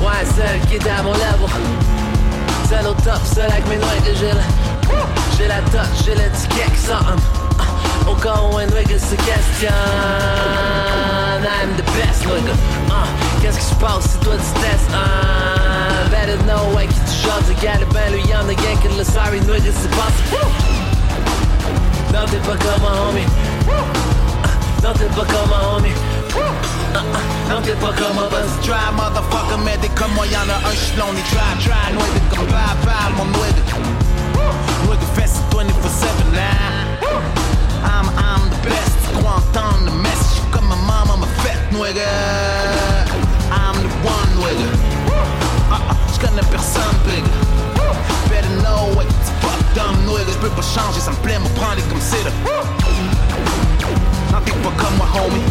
[0.01, 1.49] Ouais seul qui est à mon level
[2.69, 4.31] Seul au top, seul avec mes noix que j'ai
[5.37, 6.15] J'ai la touch, j'ai
[6.77, 9.71] sort uh, Au cas où un nigga se questionne
[11.43, 12.53] I'm the best nigga.
[12.87, 14.91] Uh, Qu'est-ce qui se passe si toi tu testes?
[14.91, 19.03] Uh, Better know ouais qui tu chantes Regarde ben lui y'en a rien que le
[19.03, 20.45] sorry nigga c'est passé
[22.13, 23.27] Non t'es pas comme un homie
[24.83, 25.93] Non t'es pas comme un homie
[26.33, 30.39] Uh, uh, Non t'es pas comme un buzz Try, motherfucker, mais des comme moi, y'en
[30.49, 31.21] a un, j'suis lonely.
[31.29, 33.61] Try, try, nueve comme bye, bye, mon nueve.
[34.85, 36.39] Nueve fest 24-7 now.
[37.83, 40.17] I'm, I'm the best, tu crois entendre le message.
[40.33, 42.01] J'suis comme ma maman m'a fait, nueve.
[43.51, 44.65] I'm the one, nueve.
[45.69, 47.23] Uh-uh, j'connais personne, big.
[48.29, 50.27] Better know what the fuck, dumb, nueve.
[50.31, 52.31] J'peux pas changer, ça me plaît, me prendre comme c'est là.
[54.31, 55.43] Non, t'es pas comme moi, homie.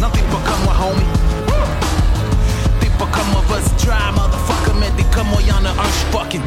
[0.00, 1.06] Non, t'es pas comme moi, homie.
[2.80, 4.74] T'es pas comme moi, vas-y, try, motherfucker.
[4.80, 6.42] Mais t'es comme moi, y'en a un, j'suis fucking.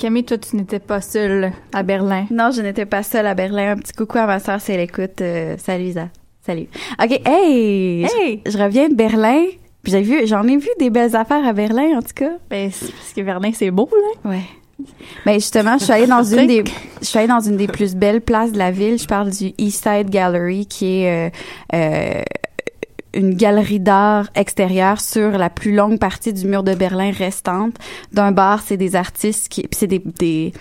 [0.00, 2.24] Camille, toi, tu n'étais pas seule à Berlin.
[2.30, 3.72] Non, je n'étais pas seule à Berlin.
[3.72, 5.20] Un petit coucou à ma soeur si elle écoute.
[5.20, 6.08] Euh, salut Isa.
[6.40, 6.68] Salut.
[6.98, 8.06] OK, hey!
[8.06, 8.40] Hey!
[8.46, 9.44] Je, je reviens de Berlin.
[9.82, 12.30] Puis J'ai vu, j'en ai vu des belles affaires à Berlin, en tout cas.
[12.48, 14.30] Ben, parce que Berlin, c'est beau, là.
[14.30, 14.40] Ouais.
[15.26, 16.64] Ben justement, je suis allée dans une des,
[17.02, 18.98] je suis allée dans une des plus belles places de la ville.
[18.98, 21.30] Je parle du East Side Gallery, qui est euh,
[21.74, 22.22] euh,
[23.14, 27.76] une galerie d'art extérieure sur la plus longue partie du mur de Berlin restante.
[28.12, 30.52] D'un bar, c'est des artistes qui, c'est des, des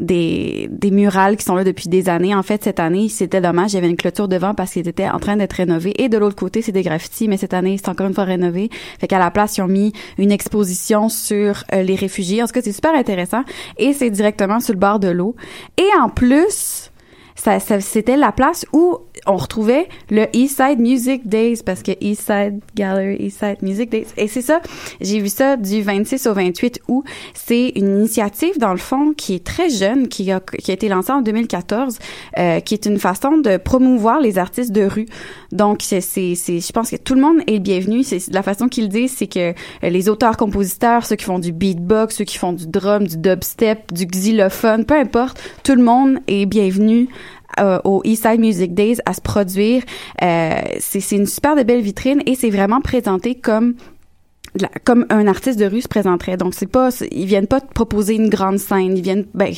[0.00, 2.34] des, des murales qui sont là depuis des années.
[2.34, 5.08] En fait, cette année, c'était dommage, il y avait une clôture devant parce qu'ils étaient
[5.08, 5.94] en train d'être rénovés.
[6.02, 8.70] Et de l'autre côté, c'est des graffitis, mais cette année, c'est encore une fois rénové.
[8.98, 12.42] Fait qu'à la place, ils ont mis une exposition sur euh, les réfugiés.
[12.42, 13.42] En tout cas, c'est super intéressant.
[13.78, 15.36] Et c'est directement sur le bord de l'eau.
[15.78, 16.91] Et en plus,
[17.42, 21.90] ça, ça- c'était la place où on retrouvait le East Side Music Days parce que
[22.00, 24.06] East Side Gallery, East Side Music Days.
[24.16, 24.60] Et c'est ça,
[25.00, 27.04] j'ai vu ça du 26 au 28 août.
[27.34, 30.88] C'est une initiative, dans le fond, qui est très jeune, qui a, qui a été
[30.88, 31.98] lancée en 2014,
[32.38, 35.06] euh, qui est une façon de promouvoir les artistes de rue.
[35.50, 38.04] Donc, c'est, c'est, je pense que tout le monde est bienvenu.
[38.04, 39.52] C'est la façon qu'ils disent, c'est que euh,
[39.90, 44.06] les auteurs-compositeurs, ceux qui font du beatbox, ceux qui font du drum, du dubstep, du
[44.06, 47.08] xylophone, peu importe, tout le monde est bienvenu
[47.60, 49.82] euh, au Eastside Music Days à se produire.
[50.22, 53.74] Euh, c'est une super de belle vitrine et c'est vraiment présenté comme
[54.84, 56.36] comme un artiste de rue se présenterait.
[56.36, 59.52] Donc c'est pas ils viennent pas te proposer une grande scène, ils viennent ben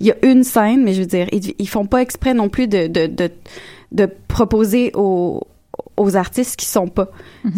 [0.00, 2.48] il y a une scène mais je veux dire ils, ils font pas exprès non
[2.50, 3.30] plus de de de,
[3.92, 5.40] de proposer aux
[5.96, 7.08] aux artistes qui sont pas.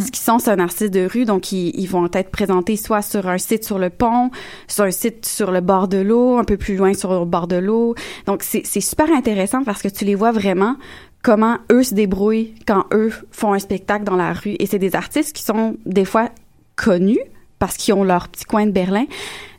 [0.04, 3.02] Ce qui sont, c'est un artiste de rue, donc ils, ils vont être présentés soit
[3.02, 4.30] sur un site sur le pont,
[4.68, 7.46] sur un site sur le bord de l'eau, un peu plus loin sur le bord
[7.46, 7.94] de l'eau.
[8.26, 10.76] Donc c'est super intéressant parce que tu les vois vraiment
[11.22, 14.56] comment eux se débrouillent quand eux font un spectacle dans la rue.
[14.58, 16.28] Et c'est des artistes qui sont des fois
[16.76, 17.20] connus
[17.58, 19.06] parce qu'ils ont leur petit coin de Berlin.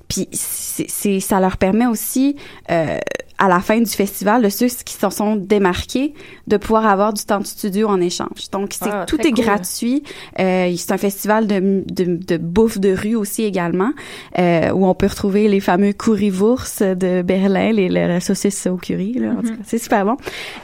[0.08, 2.36] Puis c'est- ça leur permet aussi,
[2.72, 3.00] euh,
[3.40, 6.14] à la fin du festival, de ceux qui s'en sont démarqués,
[6.48, 8.50] de pouvoir avoir du temps de studio en échange.
[8.52, 9.46] Donc c'est Ah, tout est cool.
[9.46, 10.04] gratuit.
[10.40, 13.92] Euh, c'est un festival de, de, de bouffe de rue aussi également,
[14.40, 19.14] euh, où on peut retrouver les fameux currywurst de Berlin, les, les saucisses au curry.
[19.14, 19.58] Là, en tout Mhm.
[19.58, 20.18] cas, c'est super bon.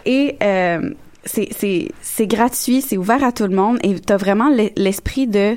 [0.06, 0.90] Et euh,
[1.26, 5.28] c'est, c'est, c'est gratuit, c'est ouvert à tout le monde, et t'as vraiment l'e- l'esprit
[5.28, 5.56] de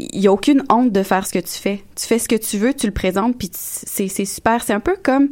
[0.00, 1.82] il y a aucune honte de faire ce que tu fais.
[1.96, 4.62] Tu fais ce que tu veux, tu le présentes, puis c'est c'est super.
[4.62, 5.28] C'est un peu comme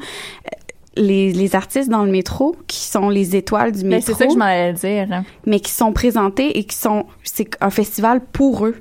[0.96, 4.06] les, les artistes dans le métro qui sont les étoiles du Ben, métro.
[4.06, 5.22] c'est ça que je m'en allais dire.
[5.46, 8.76] Mais qui sont présentés et qui sont c'est un festival pour eux.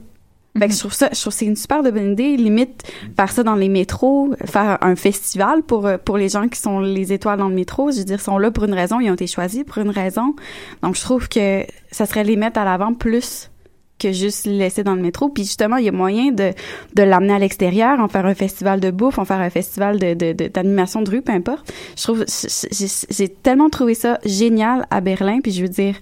[0.58, 2.38] Fait que je trouve ça, je trouve c'est une super de bonne idée.
[2.38, 2.84] Limite,
[3.18, 6.80] faire ça dans les métros, faire un festival pour, euh, pour les gens qui sont
[6.80, 7.92] les étoiles dans le métro.
[7.92, 9.90] Je veux dire, ils sont là pour une raison, ils ont été choisis pour une
[9.90, 10.34] raison.
[10.82, 13.52] Donc, je trouve que ça serait les mettre à l'avant plus
[13.98, 15.30] que juste laisser dans le métro.
[15.30, 16.52] Puis justement, il y a moyen de,
[16.96, 20.14] de l'amener à l'extérieur, en faire un festival de bouffe, en faire un festival de,
[20.14, 21.72] de, de- d'animation de rue, peu importe.
[21.98, 25.40] Je trouve, j'ai tellement trouvé ça génial à Berlin.
[25.42, 25.96] Puis je veux dire,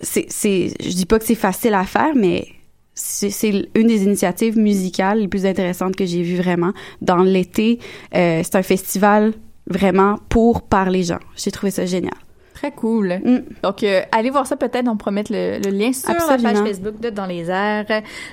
[0.00, 2.46] c'est, c'est, je dis pas que c'est facile à faire, mais
[2.94, 6.72] c'est, c'est une des initiatives musicales les plus intéressantes que j'ai vues vraiment.
[7.02, 7.78] Dans l'été,
[8.14, 9.32] euh, c'est un festival
[9.68, 11.18] vraiment pour, par les gens.
[11.36, 12.14] J'ai trouvé ça génial.
[12.56, 13.20] Très cool.
[13.62, 14.88] Donc, euh, allez voir ça peut-être.
[14.88, 16.52] On promet le, le lien sur la Absolument.
[16.54, 17.84] page Facebook de Dans les airs.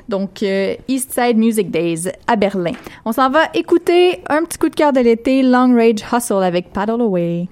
[0.08, 2.72] Donc, euh, East Side Music Days à Berlin.
[3.04, 6.72] On s'en va écouter un petit coup de cœur de l'été, Long Range Hustle avec
[6.72, 7.50] Paddle Away.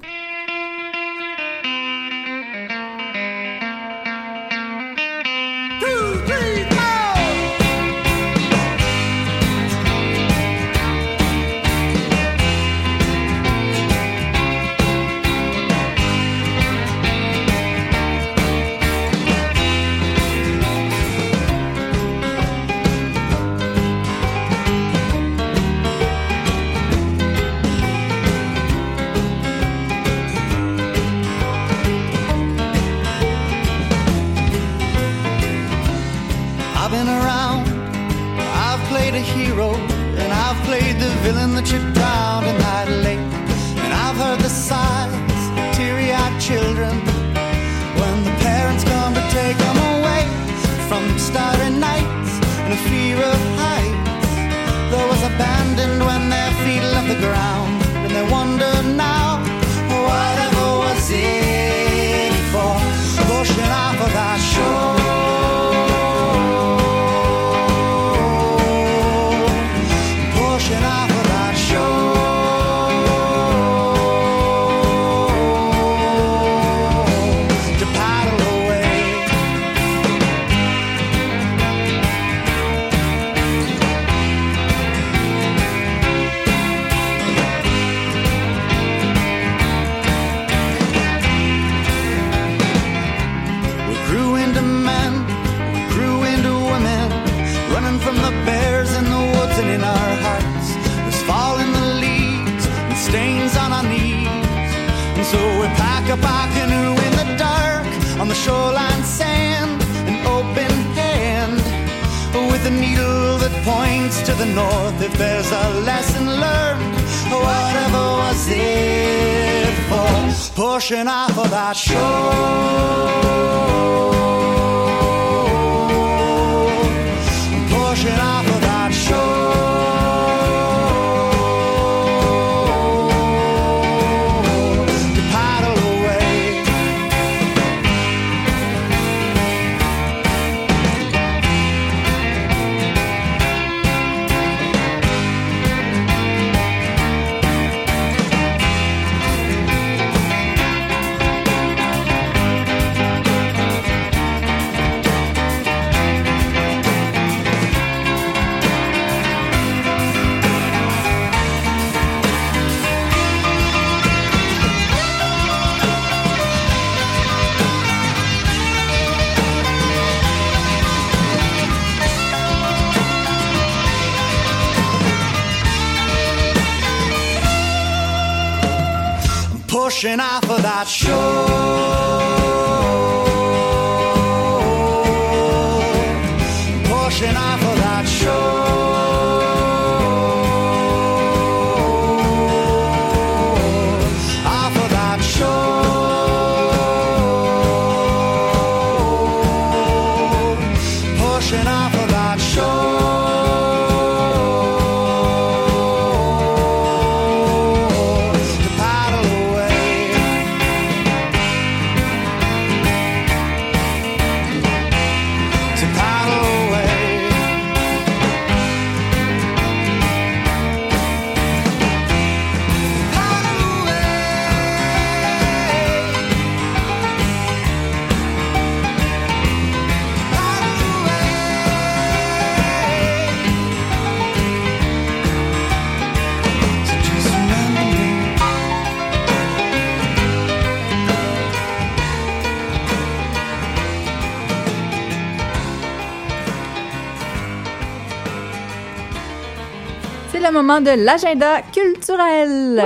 [250.31, 252.81] C'est le moment de l'agenda culturel.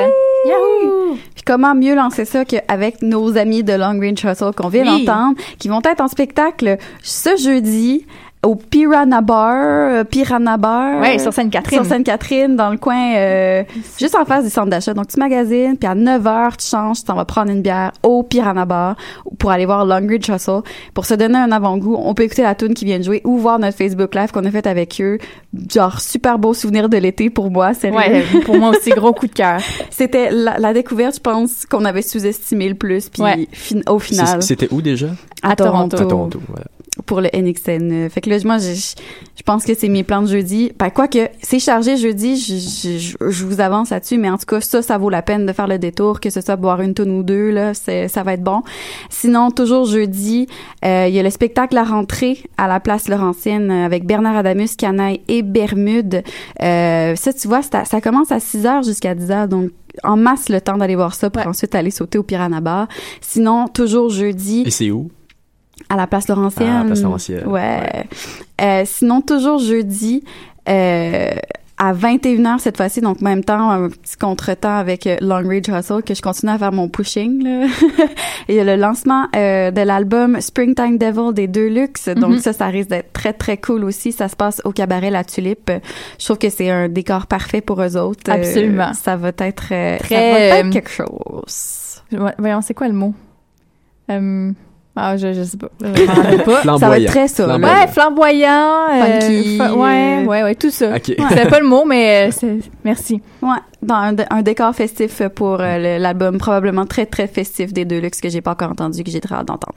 [0.47, 1.15] Yahoo!
[1.35, 5.05] Puis comment mieux lancer ça qu'avec nos amis de Long Range Hustle qu'on vient Oui.
[5.05, 8.05] d'entendre, qui vont être en spectacle ce jeudi
[8.45, 11.01] au Piranha Bar, euh, Piranha Bar.
[11.01, 11.79] Ouais, sur Sainte-Catherine.
[11.79, 13.63] Sur Sainte-Catherine, dans le coin, euh,
[13.99, 14.93] juste en face du centre d'achat.
[14.93, 17.91] Donc, tu magasines, puis à 9 h, tu changes, tu t'en vas prendre une bière
[18.03, 18.95] au Piranha Bar
[19.39, 20.61] pour aller voir Long Range Hustle.
[20.93, 23.37] Pour se donner un avant-goût, on peut écouter la tune qui vient de jouer ou
[23.37, 25.17] voir notre Facebook Live qu'on a fait avec eux.
[25.73, 27.97] Genre, super beau souvenir de l'été pour moi, sérieux.
[27.97, 29.59] Ouais, pour moi aussi, gros coup de cœur.
[29.89, 33.47] C'était la, la découverte, je pense, qu'on avait sous-estimé le plus, puis Ouais.
[33.53, 35.07] fin- au final, C'était où déjà?
[35.41, 36.65] à Toronto, À Toronto, voilà.
[37.05, 37.91] Pour le NXN.
[37.91, 38.95] Euh, Fait que là, moi, je, je
[39.37, 40.71] je pense que c'est mes plans de jeudi.
[40.79, 44.59] Ben, quoique, c'est chargé jeudi, je, je, je- vous avance là-dessus, mais en tout cas,
[44.61, 47.11] ça, ça vaut la peine de faire le détour, que ce soit boire une tonne
[47.11, 48.63] ou deux, là, c'est, ça va être bon.
[49.09, 50.47] Sinon, toujours jeudi,
[50.83, 54.37] euh, il y a le spectacle La Rentrée à la place Laurentienne euh, avec Bernard
[54.37, 56.23] Adamus, Canaille et Bermude.
[56.63, 59.69] Euh, ça, tu vois, à- ça commence à 6 heures jusqu'à 10 heures, donc
[60.03, 62.87] en masse le temps d'aller voir ça pour ensuite aller sauter au Piranha Bar.
[63.21, 64.63] Sinon, toujours jeudi.
[64.65, 65.09] Et c'est où?
[65.89, 66.81] À la place Laurentienne.
[66.81, 68.05] Ah, place Laurentienne, Ouais.
[68.61, 70.23] Euh, sinon, toujours jeudi,
[70.69, 71.31] euh,
[71.77, 75.67] à 21h cette fois-ci, donc en même temps, un petit contretemps avec euh, Long Range
[75.67, 77.43] Hustle, que je continue à faire mon pushing.
[77.43, 77.67] Là.
[78.47, 82.39] Il y a le lancement euh, de l'album Springtime Devil des Deluxe, donc Mhm.
[82.39, 84.13] ça, ça risque d'être très, très cool aussi.
[84.13, 85.69] Ça se passe au cabaret La Tulipe.
[86.17, 88.31] Je trouve que c'est un décor parfait pour eux autres.
[88.31, 88.93] Euh, Absolument.
[88.93, 92.01] ça va être, euh, ça Très, va être quelque chose.
[92.39, 93.13] Voyons, c'est quoi le mot?
[94.11, 94.51] Euh,
[94.95, 95.67] ah, je, je sais pas.
[95.83, 96.61] Je m'en rappelle pas.
[96.63, 97.03] Ça va Flamboyant.
[97.03, 97.43] être très ça.
[97.45, 97.79] Flamboyant.
[97.81, 98.71] Ouais, flamboyant.
[98.93, 99.57] euh, Funky.
[99.57, 100.95] fa- ouais, ouais, ouais, tout ça.
[100.95, 101.13] Ok.
[101.29, 103.21] C'est pas le mot, mais euh, c'est, merci.
[103.41, 108.21] Ouais, dans un, un décor festif pour euh, l'album probablement très très festif des Deluxe
[108.21, 109.75] que j'ai pas encore entendu que j'ai très hâte d'entendre.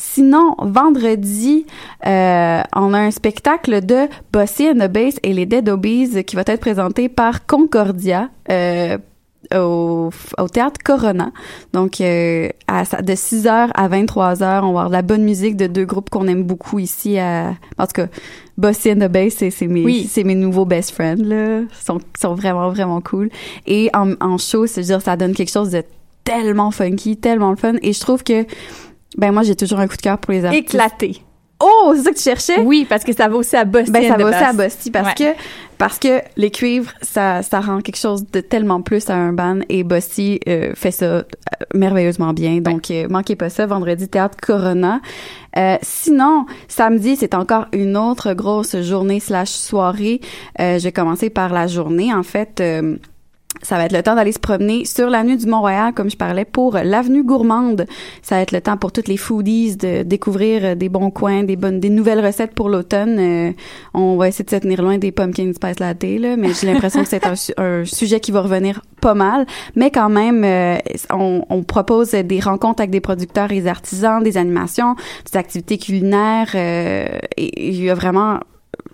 [0.00, 1.66] Sinon, vendredi,
[2.06, 6.36] euh, on a un spectacle de Bossy and the Bass et les Dead Obies qui
[6.36, 8.96] va être présenté par Concordia euh,
[9.54, 11.32] au, au théâtre Corona.
[11.72, 15.66] Donc, euh, à, de 6h à 23h, on va avoir de la bonne musique de
[15.66, 17.18] deux groupes qu'on aime beaucoup ici.
[17.18, 18.06] À, en tout cas,
[18.56, 20.08] Bossy and the Bass, c'est mes, Oui.
[20.10, 21.22] c'est mes nouveaux best friends.
[21.22, 21.60] Là.
[21.60, 23.30] Ils sont, sont vraiment, vraiment cool.
[23.66, 25.82] Et en, en show, c'est dire, ça donne quelque chose de
[26.24, 27.74] tellement funky, tellement le fun.
[27.82, 28.44] Et je trouve que,
[29.16, 30.74] ben moi, j'ai toujours un coup de cœur pour les artistes.
[30.74, 31.22] Éclaté.
[31.60, 32.60] Oh, c'est ça que tu cherchais?
[32.60, 33.92] Oui, parce que ça va aussi à Boston.
[33.92, 35.14] Ben, ça va aussi à Bosti parce Ouais.
[35.34, 35.38] que
[35.76, 39.58] parce que les cuivres, ça, ça rend quelque chose de tellement plus à un band
[39.68, 41.22] et Bosti euh, fait ça euh,
[41.74, 42.58] merveilleusement bien.
[42.60, 45.00] Donc, euh, manquez pas ça, vendredi, Théâtre Corona.
[45.56, 50.20] Euh, sinon, samedi, c'est encore une autre grosse journée slash soirée.
[50.60, 52.12] Euh, je vais commencer par la journée.
[52.14, 52.96] En fait, euh,
[53.62, 56.44] ça va être le temps d'aller se promener sur l'avenue du Mont-Royal, comme je parlais,
[56.44, 57.86] pour l'avenue gourmande.
[58.22, 61.56] Ça va être le temps pour toutes les foodies de découvrir des bons coins, des
[61.56, 63.16] bonnes, des nouvelles recettes pour l'automne.
[63.18, 63.52] Euh,
[63.94, 67.02] on va essayer de se tenir loin des pumpkin spice latte, là, mais j'ai l'impression
[67.02, 69.44] que c'est un, un sujet qui va revenir pas mal.
[69.74, 70.76] Mais quand même, euh,
[71.10, 74.94] on, on propose des rencontres avec des producteurs et des artisans, des animations,
[75.30, 76.52] des activités culinaires.
[76.54, 78.38] euh, et il y a vraiment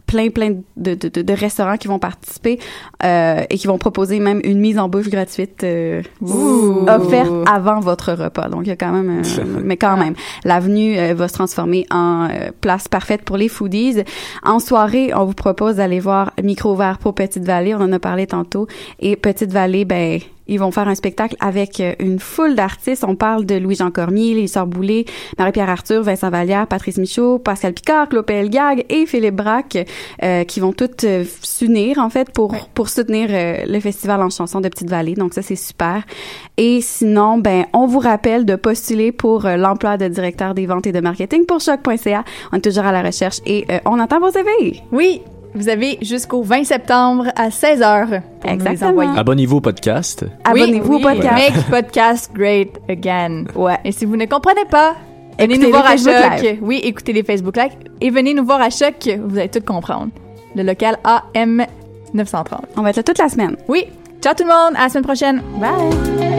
[0.07, 2.59] plein plein de, de, de, de restaurants qui vont participer
[3.05, 8.13] euh, et qui vont proposer même une mise en bouche gratuite euh, offerte avant votre
[8.13, 8.49] repas.
[8.49, 10.15] Donc il y a quand même, euh, mais quand même,
[10.45, 14.03] l'avenue euh, va se transformer en euh, place parfaite pour les foodies.
[14.45, 17.75] En soirée, on vous propose d'aller voir Micro Vert pour Petite Vallée.
[17.75, 18.67] On en a parlé tantôt.
[19.01, 23.05] Et Petite Vallée, ben ils vont faire un spectacle avec euh, une foule d'artistes.
[23.07, 25.05] On parle de Louis-Jean Cormier, les Sœurs Boulay,
[25.39, 29.79] Marie-Pierre Arthur, Vincent Vallière, Patrice Michaud, Pascal Picard, Claude Gag et Philippe Braque,
[30.23, 34.31] euh, qui vont toutes euh, s'unir, en fait, pour, pour soutenir euh, le festival en
[34.31, 35.15] chanson de Petite-Vallée.
[35.15, 36.03] Donc ça, c'est super.
[36.57, 40.93] Et sinon, ben, on vous rappelle de postuler pour l'emploi de directeur des ventes et
[40.93, 42.25] de marketing pour choc.ca.
[42.53, 44.83] On est toujours à la recherche et on attend vos CV.
[44.93, 45.21] Oui,
[45.55, 48.91] vous avez jusqu'au 20 septembre à 16h pour nous les Exactement.
[48.91, 49.11] envoyer.
[49.19, 50.25] Abonnez-vous au podcast.
[50.45, 51.35] Abonnez-vous au podcast.
[51.35, 53.45] Make podcast great again.
[53.55, 53.79] Ouais.
[53.85, 54.95] Et si vous ne comprenez pas,
[55.39, 56.43] venez Écoutez nous voir à Facebook Choc.
[56.43, 56.59] Live.
[56.63, 59.09] Oui, écoutez les Facebook Live et venez nous voir à Choc.
[59.25, 60.09] Vous allez tout comprendre.
[60.57, 61.65] Le local AM
[62.13, 62.61] 930.
[62.77, 63.57] On va être là toute la semaine.
[63.69, 63.87] Oui.
[64.23, 64.75] Ciao tout le monde.
[64.77, 65.43] À la semaine prochaine.
[65.61, 66.34] Bye.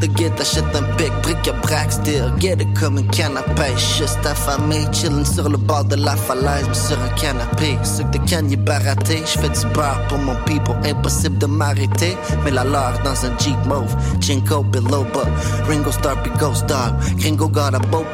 [0.00, 2.32] De guide, t'achètes un pic, brique à braque, still.
[2.38, 4.86] Get it comme une canne à pêche, juste affamé.
[4.92, 7.78] Chillin' sur le bord de la falaise, mais sur un canapé.
[7.82, 9.22] Sucre de canne, baraté.
[9.26, 12.16] J'fais du beurre pour mon people, impossible de m'arrêter.
[12.44, 12.64] Mais la
[13.04, 15.24] dans un Jeep Move, Jinko Biloba.
[15.68, 16.94] Ringo Starr puis Ghost Dog.
[17.18, 18.04] Gringo got a beau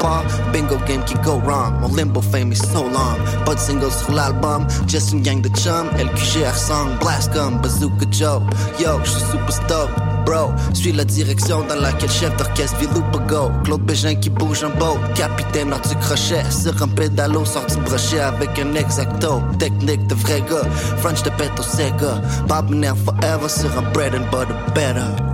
[0.53, 1.81] bingo game qui go wrong.
[1.81, 3.17] Mon limbo fame is so long.
[3.45, 5.89] Pas de single sur l'album, just une gang de chums.
[5.99, 8.43] LQGR song, blast comme Bazooka Joe.
[8.79, 10.04] Yo, j'suis super stoked.
[10.25, 12.89] Bro, suis la direction dans laquelle chef d'orchestre vit
[13.29, 13.51] go.
[13.65, 16.45] Claude Bégin qui bouge en boat, capitaine hors du crochet.
[16.51, 19.43] Sur un pédalo, sorti brochet avec un exacto.
[19.59, 20.69] Technique de vrai gars,
[20.99, 22.21] French de pète au Sega.
[22.49, 22.71] Bob
[23.05, 25.34] forever sur un bread and butter better.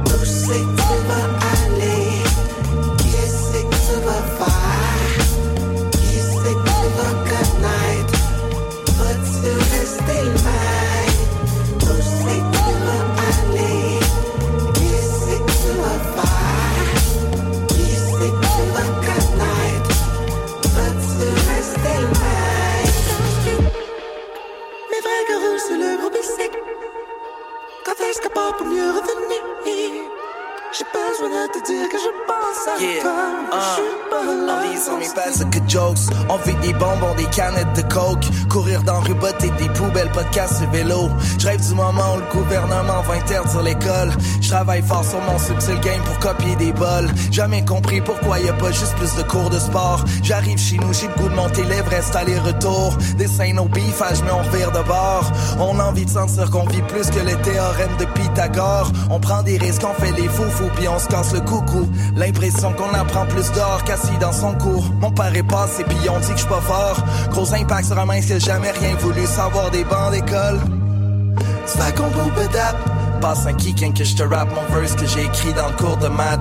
[40.32, 41.10] Sur vélo.
[41.38, 44.10] Je rêve du moment où le gouvernement va interdire l'école.
[44.50, 47.08] Travaille fort sur mon subtil game pour copier des bols.
[47.30, 50.04] Jamais compris pourquoi y a pas juste plus de cours de sport.
[50.24, 52.98] J'arrive chez nous, j'ai le goût de monter l'Everest aller-retour.
[53.16, 55.30] Dessin nos beefages, mais on revire de bord.
[55.60, 58.90] On a envie de sentir qu'on vit plus que le théorème de Pythagore.
[59.08, 61.88] On prend des risques, on fait les fous fous, puis on se casse le coucou.
[62.16, 64.90] L'impression qu'on apprend plus d'or qu'assis dans son cours.
[65.00, 67.04] Mon père est passé, puis on dit que je suis pas fort.
[67.30, 70.58] Gros impact sur un mince qui jamais rien voulu savoir des bancs d'école.
[71.38, 72.20] Tu fais qu'on peut.
[73.20, 75.96] Passe un kick que je te rappe mon verse que j'ai écrit dans le cours
[75.98, 76.40] de maths.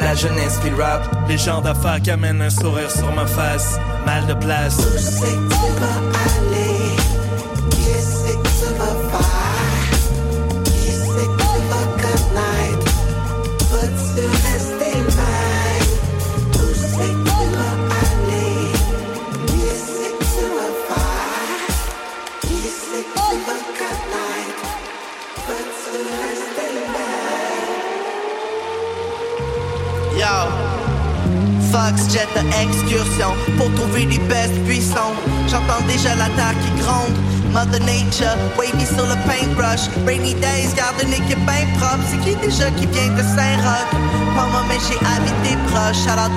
[0.00, 1.02] la jeunesse puis le rap.
[1.28, 3.78] Les gens d'affaires qui amènent un sourire sur ma face.
[4.06, 4.78] Mal de place.
[4.78, 6.57] Où c'est que tu vas aller?
[32.60, 35.14] Excursion pour trouver les best buissons.
[35.48, 37.16] J'entends déjà la terre qui gronde.
[37.52, 39.88] Mother Nature, wavy sur le paintbrush.
[40.06, 42.04] Rainy days, garde une équipe bien propre.
[42.10, 43.88] C'est qui déjà qui vient de Saint-Roch?
[44.36, 46.06] Pas moi, mais j'ai habité proche.
[46.12, 46.26] Alors